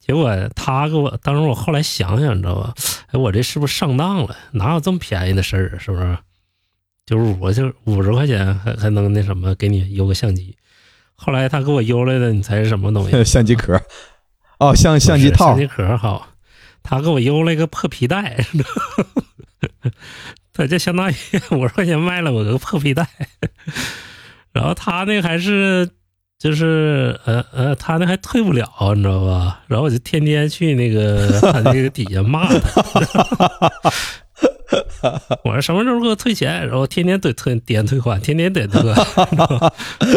[0.01, 2.75] 结果他给我，当时我后来想想，你知道吧？
[3.13, 4.37] 哎，我这是不是上当了？
[4.51, 5.79] 哪有这么便宜的事儿？
[5.79, 6.19] 是不是？
[7.13, 10.57] 就是我就五十块钱还还能那什么给你邮个相机。
[11.15, 13.13] 后来他给我邮来的，你猜是什么东西？
[13.23, 13.79] 相机壳，
[14.59, 16.27] 哦，相相机套相，机壳好，
[16.83, 18.43] 他给我邮了一个破皮带，
[20.55, 21.15] 他就相当于
[21.51, 23.07] 五十块钱卖了我个破皮带，
[24.53, 25.87] 然后他那个还是
[26.39, 29.61] 就是呃呃，他那还退不了，你知道吧？
[29.67, 32.83] 然后我就天天去那个他那个底下骂他。
[35.45, 36.67] 我说什么时候给我退钱？
[36.67, 38.95] 然后天天怼退点退款，天天点退款。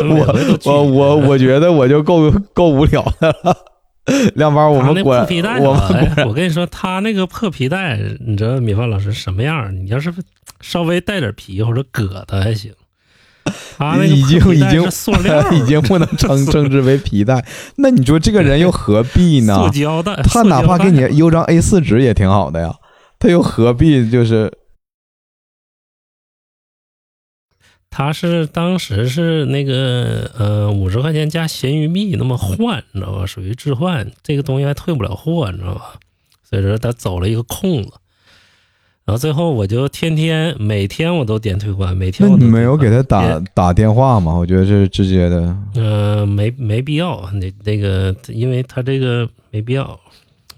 [0.10, 3.56] 我我我我觉得我就够够无聊的了。
[4.36, 9.76] 亮包，我们果然破皮带，我们我跟你说，他那个破皮带，你知道米饭老师什么样？
[9.76, 10.14] 你要是
[10.62, 12.72] 稍微带点皮或者疙瘩还行。
[13.78, 17.44] 他那个已经已经是塑料 已经不能称称之为皮带。
[17.78, 19.70] 那你说这个人又何必呢塑？
[19.70, 22.74] 胶带，他哪怕给你邮张 A 四纸也挺好的呀，
[23.26, 24.56] 他又何必就是
[27.90, 33.26] 他是当时是那个呃五十块钱加闲鱼币那么换，你知道吧？
[33.26, 35.96] 属于置换，这个东西还退不了货，你知道吧？
[36.44, 37.94] 所以说他走了一个空子。
[39.06, 44.36] 然后最后我就天天每天我都点退款，每天我都没有给他打打电话吗？
[44.36, 45.58] 我觉得这是直接的。
[45.74, 50.00] 呃，没没必要，那那个，因为他这个没必要，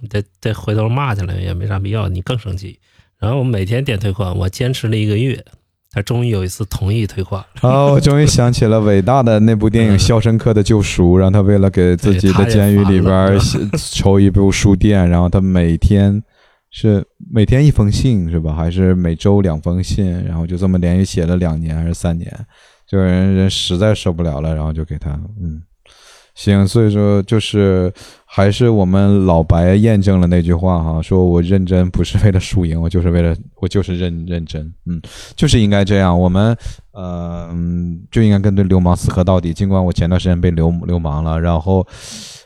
[0.09, 2.79] 再再回头骂起来也没啥必要，你更生气。
[3.19, 5.43] 然后我每天点退款，我坚持了一个月，
[5.91, 7.69] 他终于有一次同意退款了。
[7.69, 13.57] 啊，我终于想起了伟大的那部电影《嗯肖申克的救赎》，让他为了给自己的监狱里边写
[13.91, 16.21] 筹一部书店，然后他每天
[16.69, 18.53] 是每天一封信是吧？
[18.53, 20.23] 还是每周两封信？
[20.23, 22.31] 然后就这么连续写了两年还是三年？
[22.87, 25.09] 就是人人实在受不了了，然后就给他
[25.41, 25.61] 嗯。
[26.37, 27.91] 行，所以说就是
[28.23, 35.01] 还是我们老白验证了那句话哈，说我认真不是为了输赢，我就是为了我就是认认真，嗯，
[35.35, 36.55] 就是应该这样，我们
[36.93, 37.49] 呃
[38.11, 39.51] 就应该跟对流氓死磕到底。
[39.51, 41.83] 尽管我前段时间被流流氓了，然后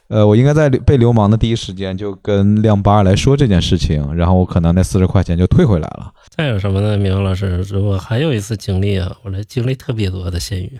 [0.08, 6.14] 呃我应该在被流氓的第一时间就跟亮八来说这件事情，然后我可能那四十块钱就退回来了。
[6.30, 6.98] 再有什么呢？
[6.98, 10.80] 明老师，我还有一次经历啊，我这经历特别多的咸鱼。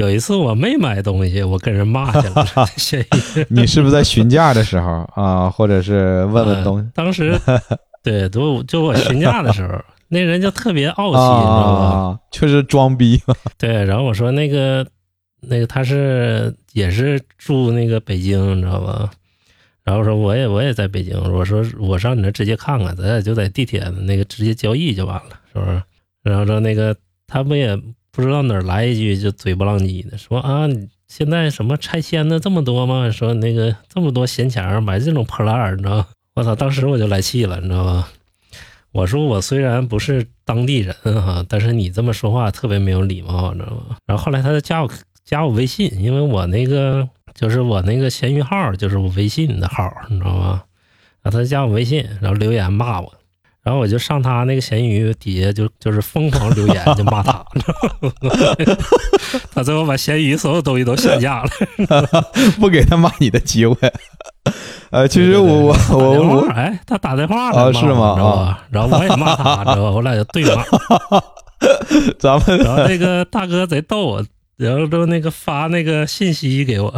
[0.00, 2.46] 有一次我没买东西，我跟人骂去了。
[3.50, 6.88] 你是不是在询价的时候啊，或者是问问东西？
[6.96, 7.38] 当时
[8.02, 9.78] 对，都就我询价的时候，
[10.08, 11.84] 那人就特别傲气，你知道吧？
[11.84, 13.20] 啊，就是装逼。
[13.58, 14.86] 对，然后我说那个
[15.42, 19.10] 那个他是也是住那个北京，你知道吧？
[19.84, 25.82] 然后说我也我也在北京，我说我上你那直接看看，咱俩就在地铁那个直接交易就完了，是不是？
[26.22, 26.96] 然后说那个
[27.26, 27.78] 他不也
[28.12, 30.68] 不知道哪儿来一句就嘴不浪叽的说啊，
[31.08, 33.10] 现在什么拆迁的这么多吗？
[33.10, 36.06] 说那个这么多闲钱儿买这种破烂儿，你知道吗？
[36.34, 36.54] 我操！
[36.54, 38.08] 当时我就来气了，你知道吗？
[38.92, 43.96] 我说我虽然不是当地人哈，但是你这么说话特别没有礼貌，你知道吗？
[44.06, 44.90] 然后后来他就加我
[45.24, 50.62] 加我微信，因为我那个就是我那个闲鱼号就是我微信的号，你知道吗？
[51.22, 53.12] 然后他加我微信，然后留言骂我，
[53.62, 57.44] 然后我就上他那个闲鱼底下就就是疯狂留言就骂他，
[59.54, 61.50] 他最后把闲鱼所有东西都下架了。
[62.58, 63.76] 不给他骂你的机会。
[64.90, 68.58] 呃，其实我我我我哎，他打电话来骂啊是吗？
[68.70, 69.90] 然后我也骂他，知道吧？
[69.90, 70.64] 我俩就对骂。
[72.18, 74.24] 咱们然后那个大哥贼逗我，
[74.56, 76.92] 然后就那个发那个信息给我，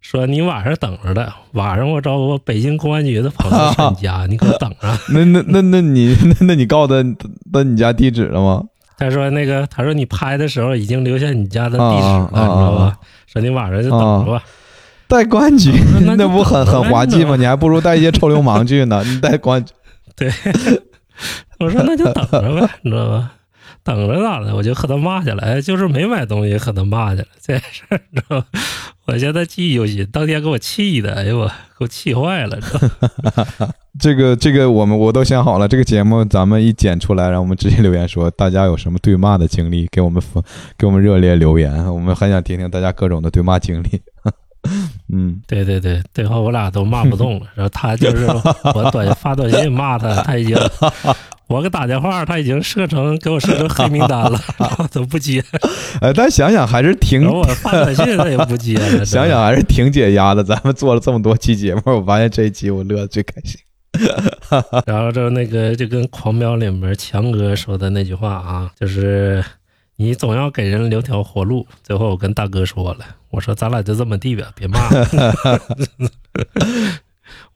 [0.00, 4.98] 说你晚上等着的，晚上我找我北京公安局的朋友上你家， 你给我等着。
[5.10, 7.16] 那那那那你那那你告诉他
[7.52, 8.62] 到你家地址了吗？
[8.98, 12.98] 他说那个他说你拍的时候已经留下你家的地址了，你知道吧？
[13.26, 14.42] 说你晚上就等着吧。
[15.06, 15.72] 带公安局
[16.16, 17.36] 那不很很滑稽吗？
[17.36, 19.02] 你还不如带一些臭流氓去呢。
[19.06, 19.72] 你带公安局
[20.16, 20.30] 对，
[21.58, 23.32] 我说那就等着呗，你知道吧？
[23.82, 24.54] 等着咋的？
[24.54, 28.46] 我就和他骂起来，就是没买东西和他骂起来，这事儿你知道吧？
[29.10, 32.56] 我现在记忆犹新，当天给我气的，哎呦我给我气坏了，
[33.98, 40.40] 这个这个我们我都想好了，这个节目咱们一剪出来，然后我们直接留言说大家有什么对骂的经历，给我们分
[40.78, 44.00] 给我们热烈留言，我们很想听听大家各种的对骂经历。
[45.12, 48.26] 嗯，对对对，最后我俩都骂不动了， 然后他就是
[48.74, 50.56] 我短发短信骂他，他已经
[51.48, 55.42] 我给打电话，他已经设成给我设成黑名单了， 然后都不接，
[56.00, 60.44] 呃，但想想还是挺我发短信他也不接，想想还是挺解压的。
[60.44, 63.58] 咱们做了这么多期节目，我发现这一期我乐的最开心。
[64.86, 69.44] 然后就那个就跟《狂飙》里面强哥说的那句话啊，就是
[70.00, 71.66] 你总要给人留条活路。
[71.82, 75.06] 最后我跟大哥说了，我说咱俩就这么地吧，别骂了。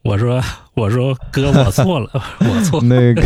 [0.04, 0.42] 我说
[0.74, 2.82] 我说哥，我错了，我错。
[2.82, 3.22] 那个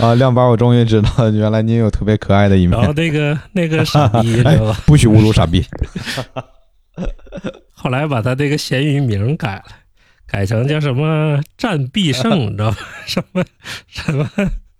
[0.00, 2.78] 啊，亮宝，我终于知道，原来你有特别可爱的一面。
[2.78, 4.80] 然后那个那个傻逼，知哎道吧？
[4.88, 5.62] 不许侮辱傻逼。
[7.74, 9.64] 后来把他这个咸鱼名改了，
[10.26, 12.78] 改成叫什么“战必胜”，你知道吧？
[13.04, 13.44] 什么
[13.86, 14.26] 什么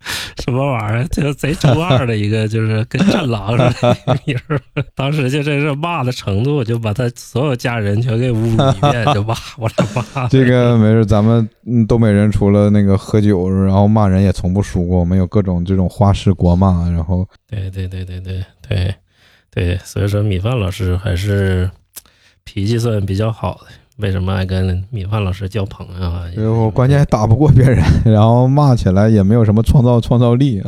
[0.42, 3.98] 什么玩意儿，就贼中二的一个，就是跟战狼似的
[4.48, 4.60] 儿。
[4.94, 10.26] 当时就真是骂的程度，就把他所有家人全给侮辱一遍，就骂 我俩骂。
[10.28, 14.98] 这个没事，咱们嗯东北人除了那个喝酒，然后骂人也从不输过。
[14.98, 18.94] 我们有各种这种花式国骂，然后对对对对对对
[19.50, 21.70] 对，所以说米饭老师还是
[22.44, 23.66] 脾气算比较好的。
[24.00, 26.24] 为什么爱跟米饭老师交朋友啊？
[26.36, 30.62] 因为我关键还打不过别人， 然后骂起来也没有什么创造创造力。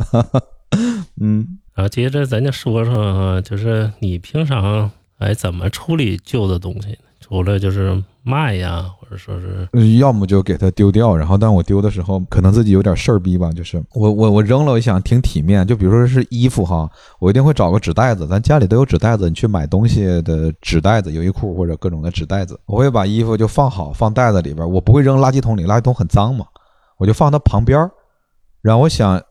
[1.21, 6.97] 嗯，然后接着咱就说说啊，就是你平常哎怎么处理旧的东西？
[7.19, 26.45] 除了就是卖呀，或者说是要么就给它丢掉，然后但我丢的时候可能自己有点事儿逼吧，就是我我我扔了，我想挺体面，就比如说是衣服哈，我一定会找个纸袋子，咱家里都有纸袋子，你去买东西的纸袋子，优衣库或者各种的纸袋子，我会把衣服就放好，放袋子里边，我不会扔垃圾桶里，垃圾桶很脏嘛，
[26.97, 27.91] 我就放它旁边儿，
[28.61, 29.21] 然后我想。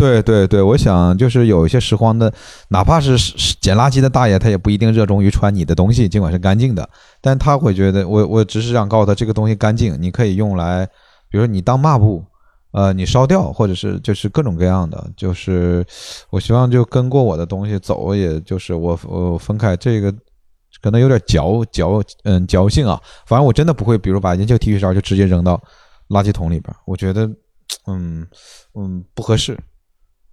[0.00, 2.32] 对对对，我想就是有一些拾荒的，
[2.68, 3.18] 哪怕是
[3.60, 6.88] 捡垃圾的大爷，他也不一定热衷于穿你的东西，尽管是干净的，
[7.20, 10.86] 但他会觉得我我只是想告诉他这个东西干净，你可以用来，
[11.28, 12.24] 比如说你当抹布，
[12.72, 15.84] 呃，你烧掉，或者是就是各种各样的，就是
[16.30, 20.10] 我希望就跟过我的东西走，也就是我我分开这个
[20.80, 25.62] 可能有点矫矫嗯矫性啊，反正我真的不会，比如把一件旧 T 恤衫就直接扔到
[26.08, 27.26] 垃圾桶里边，我觉得
[27.86, 28.26] 嗯
[28.74, 29.58] 嗯不合适。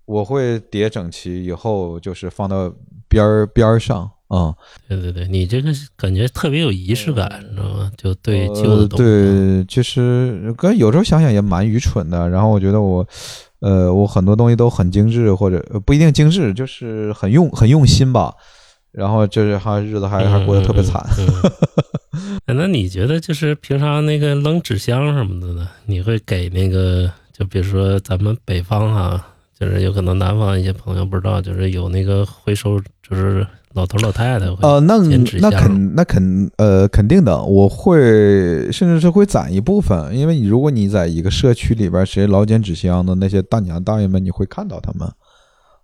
[0.08, 2.74] 我会叠整齐，以后就是放到
[3.08, 4.56] 边儿边儿上啊。
[4.88, 7.92] 对对对，你这个感觉特别有仪式感，你知道吗？
[7.98, 12.28] 就对旧呃的东西，对，其实跟有时候想想也蛮愚蠢的。
[12.30, 13.06] 然后我觉得我，
[13.60, 18.34] 呃，我很多东西都很精致，或者呃不一定精致，就是很用很用心吧。
[18.94, 21.06] 然后就是还日子还还过得特别惨。
[21.20, 21.28] 嗯。
[21.28, 21.52] 嗯
[22.48, 25.68] 嗯那你觉得就是平常那个扔纸箱什么的呢？
[25.86, 29.24] 你会给那个，就比如说咱们北方哈、
[29.60, 34.98] 就是有可能南方一些朋友不知道，就是有那个回收，就是老头老太太会呃，那
[35.40, 45.12] 那肯那肯呃肯定的，我会甚至是会攒一部分，因为你如果你在一个社区里边，谁老捡纸箱的那些大娘大爷们，你会看到他们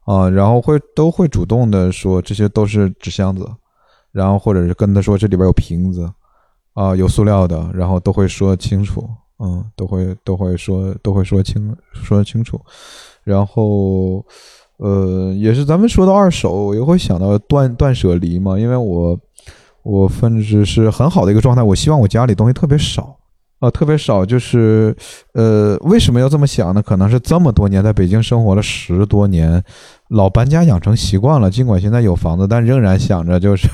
[0.05, 3.49] 啊、然后会都会主动的说这些都是纸箱子，
[4.11, 6.11] 然后或者是跟他说这里边有瓶子
[6.73, 9.09] 啊、有塑料的，然后都会说清楚，
[9.39, 12.59] 嗯，都会都会说都会说清说清楚，
[13.23, 14.25] 然后。
[14.77, 19.17] 呃，也是咱们说到二手，我也会想到断断舍离嘛，因为我
[19.83, 23.15] 我分值是很好的一个状态，我希望我家里东西特别少
[23.59, 24.93] 啊、特别少，就是
[25.35, 26.81] 呃，为什么要这么想呢？
[26.81, 29.63] 可能是这么多年在北京生活了十多年，
[30.09, 33.69] 老搬家养成习惯了，尽管现在有房子，但仍然想着就是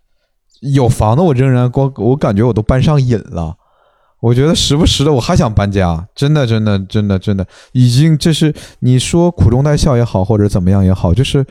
[0.72, 3.54] 有房子，我仍然光我感觉我都搬上瘾了。
[4.20, 11.46] 我觉得时不时的我还想搬家，真的，真的，真的，真的，已经这是你说苦中带笑也好，或者怎么样也好，就是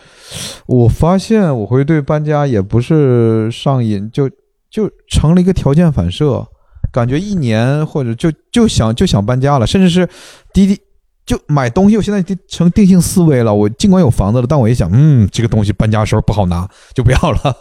[0.65, 4.29] 我发现我会对搬家也不是上瘾，就
[4.69, 6.45] 就成了一个条件反射，
[6.91, 10.07] 感觉一年或者就就想就想搬家了，甚至是
[10.51, 10.77] 滴滴
[11.25, 13.53] 就买东西，我现在定成定性思维了。
[13.53, 17.55] 我尽管有房子了，但我一想，嗯，这个东西搬家的时候不好拿，就不要了。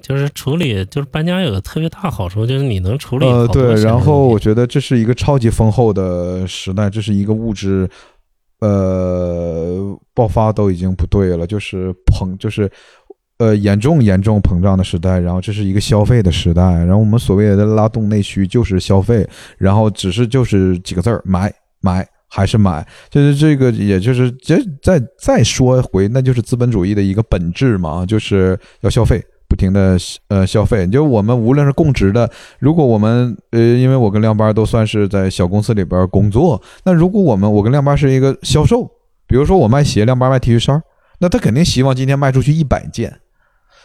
[0.00, 7.88] 就是处理，就是搬家有个特别大好处，就是你能处理呃，对，然后我觉得这是一个超级丰厚的时代，这是一个物质，
[8.60, 12.70] 呃，爆发都已经不对了，就是膨，就是
[13.38, 19.28] 呃严重严重膨胀的时代，然后这是一个消费的时代，然后我们所谓的拉动内需就是消费，
[19.58, 22.06] 然后只是就是几个字儿买买。
[22.26, 29.24] 还是买，就是这个，也就是这再再说回，那就是资本主义的一个本质嘛，就是要消费，
[29.54, 29.96] 不停的
[30.26, 30.84] 呃消费。
[30.88, 32.28] 就我们无论是供职的，
[32.58, 38.90] 如果我们呃，因为我跟亮班都算是在小公司里边工作，那如果我们我跟亮班是一个销售，
[39.28, 40.82] 比如说我卖鞋，亮班卖 T 恤衫，
[41.20, 43.20] 那他肯定希望今天卖出去一百件，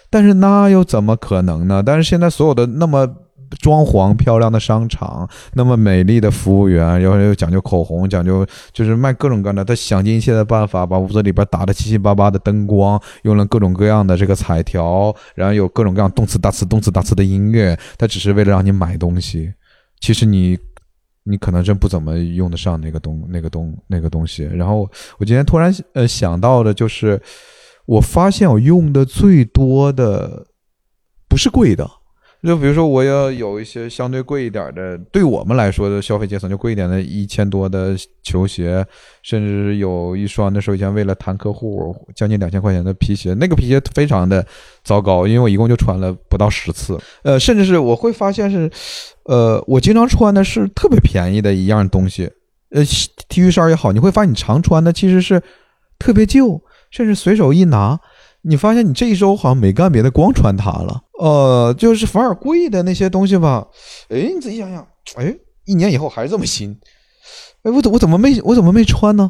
[0.09, 1.83] 但是那又怎么可能呢？
[1.85, 3.07] 但是现在所有的那么
[3.57, 19.51] 装潢漂亮的商场，那么美丽的服务员，然后又讲究口红，讲究就是卖各种各样的，他想尽一切的办法把屋子里边打的七七八八的灯光，用了各种各样的这个彩条，然后有各种各样动次打次、动次打次的音乐，他只是为了让你买东西。
[19.99, 20.57] 其实你
[21.23, 24.43] 你可能真不怎么用得上那个东那个东那个东西。
[24.43, 27.21] 然后我今天突然呃想到的就是，
[27.85, 30.45] 我发现我用的最多的
[31.27, 31.89] 不是贵的。
[32.41, 38.85] 就比如说，我要有一些相对贵一点的，对我们来说的消费阶层就贵一点的，一千多的球鞋，
[39.21, 44.45] 甚至有一双那时候以前为了谈客户将近两千块钱的皮鞋，那个皮鞋非常的
[44.85, 48.71] 糟糕，因为我一共就穿了不到十次，呃，甚至是我会发现是，
[49.23, 52.31] 呃，我经常穿的是特别便宜的一样东西，
[52.71, 52.81] 呃
[53.27, 55.41] ，T 恤衫也好，你会发现你常穿的其实是
[55.99, 57.99] 特别旧，甚至随手一拿。
[58.43, 61.01] 你发现你这一周好像没干别的，光穿它了。
[61.19, 63.67] 呃，就是反而贵的那些东西吧，
[64.07, 66.73] 哎，你仔细想想，哎，一年以后还是这么新，
[67.63, 69.29] 哎，我怎我怎么没我怎么没穿呢？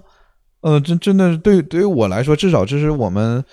[0.62, 3.44] 呃，真真的对对于我来说，至少这是我们，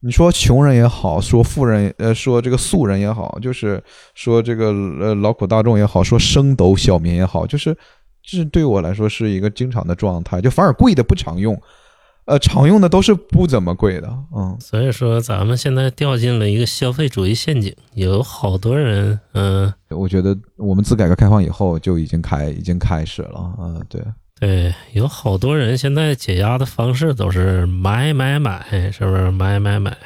[0.00, 3.82] 你说穷人也好，说富人呃说这个素人也好，就是
[4.14, 4.66] 说这个
[5.00, 7.74] 呃劳苦大众也好，说升斗小民也好，就是
[8.22, 11.58] 这对我来说是一个经常的状态，就反而贵的不常用。
[12.26, 24.02] 呃，常用的都是不怎么贵的，嗯，所以说咱们现在掉进了一个消费主义陷阱，有好多人，嗯、我觉得我们自改革开放以后就已经开已经开始了，嗯，对，
[24.40, 29.30] 对，有好多人现在解压的方式都是买买买，是不是？
[29.30, 29.96] 买买买，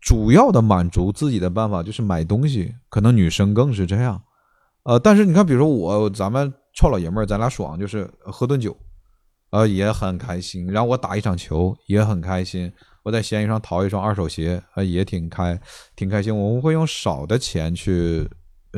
[0.00, 4.22] 主要的满足自己的办法就是买东西，可能女生更是这样，
[4.84, 8.74] 呃，但是你看，比如说我，咱们臭老爷们儿，咱俩爽，就是喝顿酒，
[9.56, 12.70] 呃，也很开心，然后我打一场球也很开心，
[13.02, 15.58] 我在闲鱼上淘一双二手鞋，呃，也挺开
[15.94, 18.28] 挺开心，我们会用少的钱去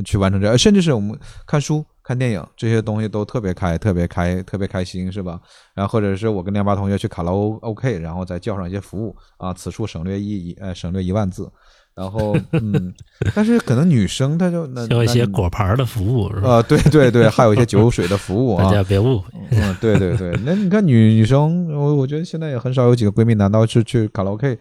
[0.05, 1.85] 去完成这，甚至是我们看书。
[2.09, 5.39] 看电影这些东西都特别开，特别开，特别开心，是吧？
[5.75, 11.53] 然后或者是我跟亮八同学去卡拉 OK，然后再叫上一些服务啊，此处省略一呃省略一万字，
[11.99, 12.95] 然后嗯，
[13.35, 16.51] 但是可能女生她就那需要一些那果盘的服务，是吧？
[16.51, 24.57] 啊，对对对，还有一些酒水的服务啊 大啊，家别误会，嗯，对对对，那你看女女生，我我觉得现在也很少有几个闺蜜，难道是去卡拉 OK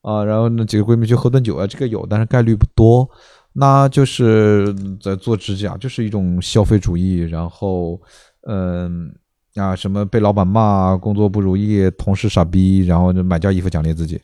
[0.00, 3.08] 啊，然后那几个闺蜜去喝顿酒啊，这个有，但是概率不多。
[3.52, 4.72] 那就是
[5.02, 8.00] 在做指甲，就是一种消费主义，然后
[8.46, 9.12] 嗯
[9.56, 14.20] 啊什么被老板骂，工作不如意，同事傻逼，然后就买件衣服奖励自己，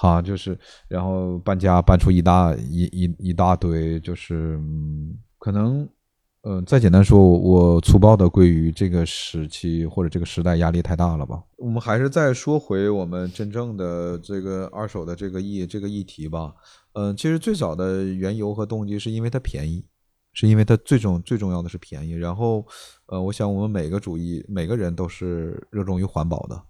[0.00, 5.86] 哈，就是然后搬家搬出一大一一一大堆，就是嗯可能。
[6.42, 11.42] 嗯，再简单说，我粗暴的归于这个时期或者这个时代压力太大了吧。
[11.58, 16.54] 我们还是再说回我们真正的这个二手的这个议这个议题吧。
[16.94, 19.84] 嗯，其实最早的缘由和动机是因为它便宜，
[20.32, 22.12] 是因为它最重最重要的是便宜。
[22.12, 22.66] 然后，
[23.04, 26.62] 呃，我想我们每个主义每个人都是热衷于环保的。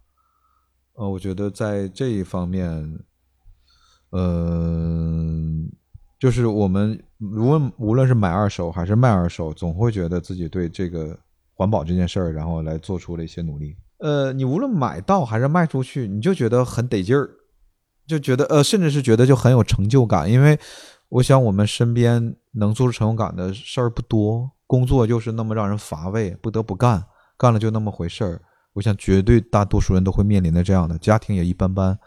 [0.95, 2.99] 呃，我觉得在这一方面，
[4.13, 5.71] 嗯。
[6.19, 11.19] 就是我们无论无论是买二手还是卖二手，总会觉得自己对这个
[11.55, 13.75] 环保这件事儿，然后来做出了一些努力。
[14.01, 17.31] 呃，你无论买到还是卖出去，你就觉得很得劲儿，
[18.07, 20.31] 就觉得呃，甚至是觉得就很有成就感。
[20.31, 20.61] 因为
[21.09, 27.03] 我想我们身边能做出成就感的事儿不多，工作就是那么让人乏味，不得不干，
[27.39, 28.43] 干了就那么回事儿。
[28.75, 31.99] 我想绝对大多数人都会面临的这样的，家庭也一般般，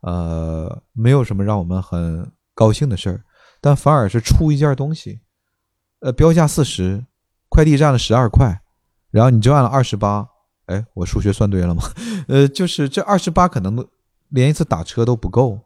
[0.00, 3.24] 呃，没有什么让我们很高兴的事儿。
[3.60, 5.20] 但反而是出一件东西，
[6.00, 7.04] 呃，标价四十，
[7.48, 8.62] 快递占了十二块，
[9.10, 10.26] 然后你就按了二十八，
[10.66, 11.82] 哎，我数学算对了吗？
[12.28, 13.86] 呃，就是这二十八可能
[14.28, 15.60] 连一次打车都不够，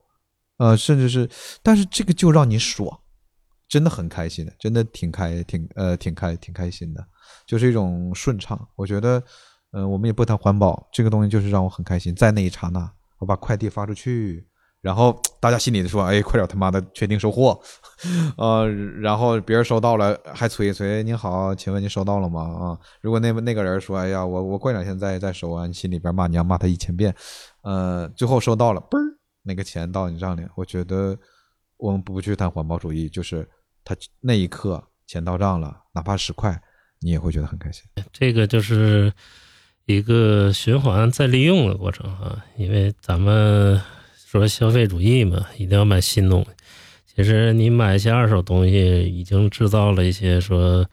[0.57, 1.31] 呃，甚至是，
[1.63, 2.99] 但是这个就让你爽，
[3.69, 7.07] 真的很开心的，真的挺开，挺呃，挺开，挺开心的，
[7.47, 8.69] 就是一种顺畅。
[8.75, 9.23] 我觉得，
[9.71, 14.47] 嗯，我们也不谈环保，这个东西就是让我很开心，在那一刹那，我把快递发出去。
[14.81, 17.59] 然后大家心里说：“哎，快点他妈的确定收货，
[18.37, 18.69] 呃，
[19.01, 22.43] 然后别人收到了还催一催，您好，请问您收到了吗？
[22.43, 27.15] 啊，如果那那个人说，哎呀，我我过两天再再收啊，你心里边骂娘骂他一千遍，
[27.63, 31.19] 呃，最后收到了，嘣儿，那个钱到你账里，我觉得
[31.79, 33.49] 我们不去谈环保主义，就是
[33.83, 36.61] 他那一刻钱到账了，哪怕十块，
[37.01, 37.83] 你也会觉得很开心。
[38.13, 39.11] 这个就是
[39.87, 43.81] 一个循环再利用的过程啊，因为咱们。”
[44.35, 46.49] 说消费主义嘛，一定要买新东西。
[47.07, 50.85] 其实你买一些二手东西，已经制造了一些说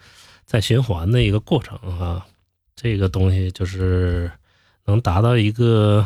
[0.45, 2.23] 再循环的一个过程啊。
[2.75, 4.29] 这个东西就是
[4.85, 6.05] 能达到一个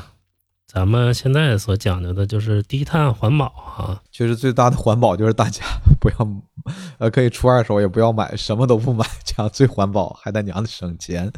[0.75, 4.03] 咱们现在所讲究的，就是低碳环保啊。
[4.11, 5.63] 其实最大的环保就是大家
[6.01, 6.41] 不要
[6.97, 11.31] 呃，可以出二手，也不要买，什么都不买，这样最环保，还他娘的省钱。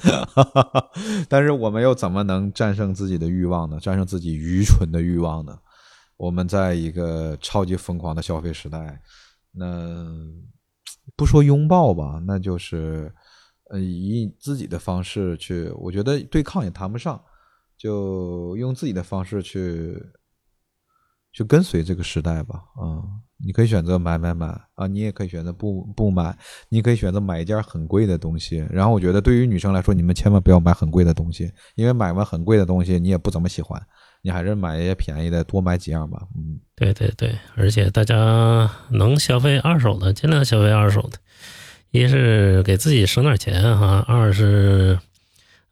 [1.30, 3.80] 但是我们又怎么能战胜自己的欲望呢？
[3.80, 5.56] 战胜自己愚蠢的欲望呢？
[6.18, 9.00] 我们在一个超级疯狂的消费时代，
[9.52, 10.04] 那
[11.16, 13.14] 不说拥抱吧，那就是
[13.70, 17.22] 呃以自己的方式去，我觉得对抗也谈不上，
[17.78, 19.98] 就用自己的方式去
[21.32, 22.56] 去跟随这个时代吧。
[22.76, 23.04] 啊，
[23.46, 26.36] 你可以选择买买买啊，你也可以选择不不买，
[26.70, 28.66] 你可以选择买一件很贵的东西。
[28.70, 33.82] 然后我觉得对于女生来说，你们千万不要买很贵的东西，因为买完很贵的东西，你也不怎么喜欢。
[34.24, 36.20] 你还是买一些便宜的，多买几样吧。
[36.36, 41.20] 嗯，对对对，而且大家能消费二手的，尽量消费二手的。
[41.92, 45.00] 一是给自己省点钱哈，二是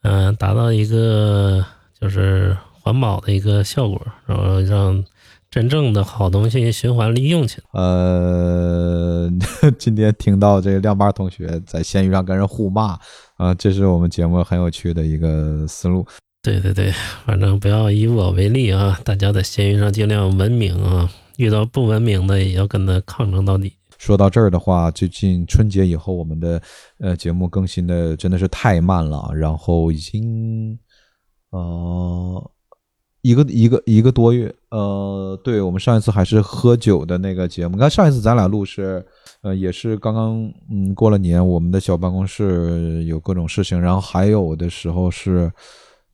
[0.04, 1.66] 嗯，达到一个
[2.06, 5.04] 就是环保的一个效果，然后让
[5.50, 7.82] 真正的好东西循环利用起来。
[7.82, 9.28] 呃，
[9.80, 12.96] 今天听到这个亮八同学在闲鱼上跟人互骂
[13.38, 16.06] 啊，这是我们节目很有趣的一个思路。
[16.44, 16.94] 对对对，
[17.26, 19.00] 反正不要以我为例啊！
[19.04, 23.74] 大家在闲鱼上尽量文明啊，遇到不文明的也要跟他抗争到底。
[23.98, 26.62] 说到这儿的话，最近春节以后，我们的
[27.00, 30.78] 呃节目更新的真的是太慢了，然后已经
[31.58, 32.52] 呃
[33.22, 34.54] 一个一个一个多月。
[34.70, 39.06] 呃，对我们上一次还是喝酒的那个节目，你看上一次咱俩录是
[39.42, 45.52] 呃也是刚刚嗯过了年，我们的小办公室有各种事情，然后还有的时候是。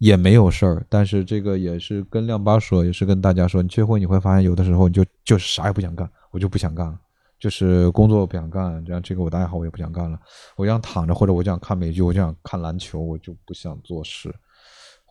[0.01, 6.97] 也没有事儿，但是这个也是跟亮八说，也是跟大家说，你最后你会发现，有的时候你就就啥也不想干，我就不想干了，
[7.39, 10.19] 就是工作不想干，这样这个我的爱好我也不想干了，
[10.55, 14.33] 我想躺着或者我想看美剧，我想看篮球，我就不想做事。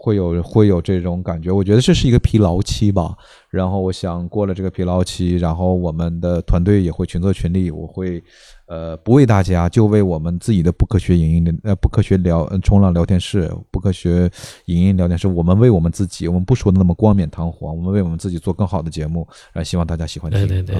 [0.02, 3.14] 会有会有这种感觉，我觉得这是一个疲劳期吧。
[3.50, 8.22] 然后我想过了这个疲劳期，然后我们的团队也会群策群力，我会
[8.66, 14.30] 呃不为大家，就为我们自己的不科学影音的呃不科学聊冲浪聊天室，不科学
[14.66, 20.30] 影音聊天室，我们为我们自己，我们不说的那么冠冕堂皇，我们为我们自己做更好的节目，呃，希望大家喜欢。
[20.30, 20.76] 对对对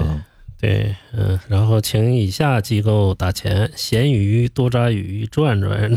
[0.61, 5.91] 对，嗯，然后请以下机构打钱：咸鱼、多抓鱼、转转，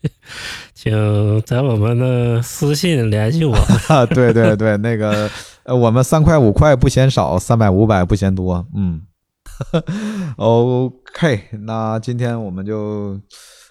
[0.72, 3.54] 请在我们的私信联系我。
[3.88, 5.28] 啊，对对对，那个
[5.64, 9.02] 呃，我们三块五块不嫌少，三百五百不嫌多，嗯。
[10.36, 13.20] OK，那今天我们就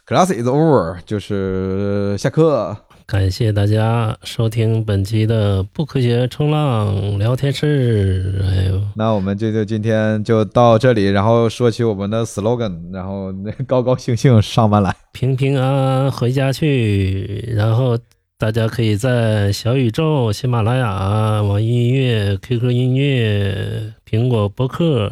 [0.06, 2.78] class is over，就是下课。
[3.10, 8.40] 感谢大家收听本期的不科学冲浪聊天室。
[8.48, 14.96] 哎呦，那我们就就今天就到这里，然后说起我们的 slogan，然后那 高高兴兴上班来。
[15.12, 17.52] 平平安安回家去。
[17.58, 17.98] 然后
[18.38, 25.12] 大家可以在小宇宙、喜马拉雅、网易音乐、QQ 音乐、苹果播客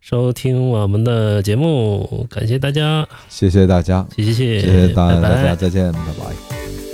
[0.00, 2.26] 收听我们的节目。
[2.30, 6.85] 感谢大家，谢谢大家，谢谢，谢谢大拜拜大家，再见，拜拜。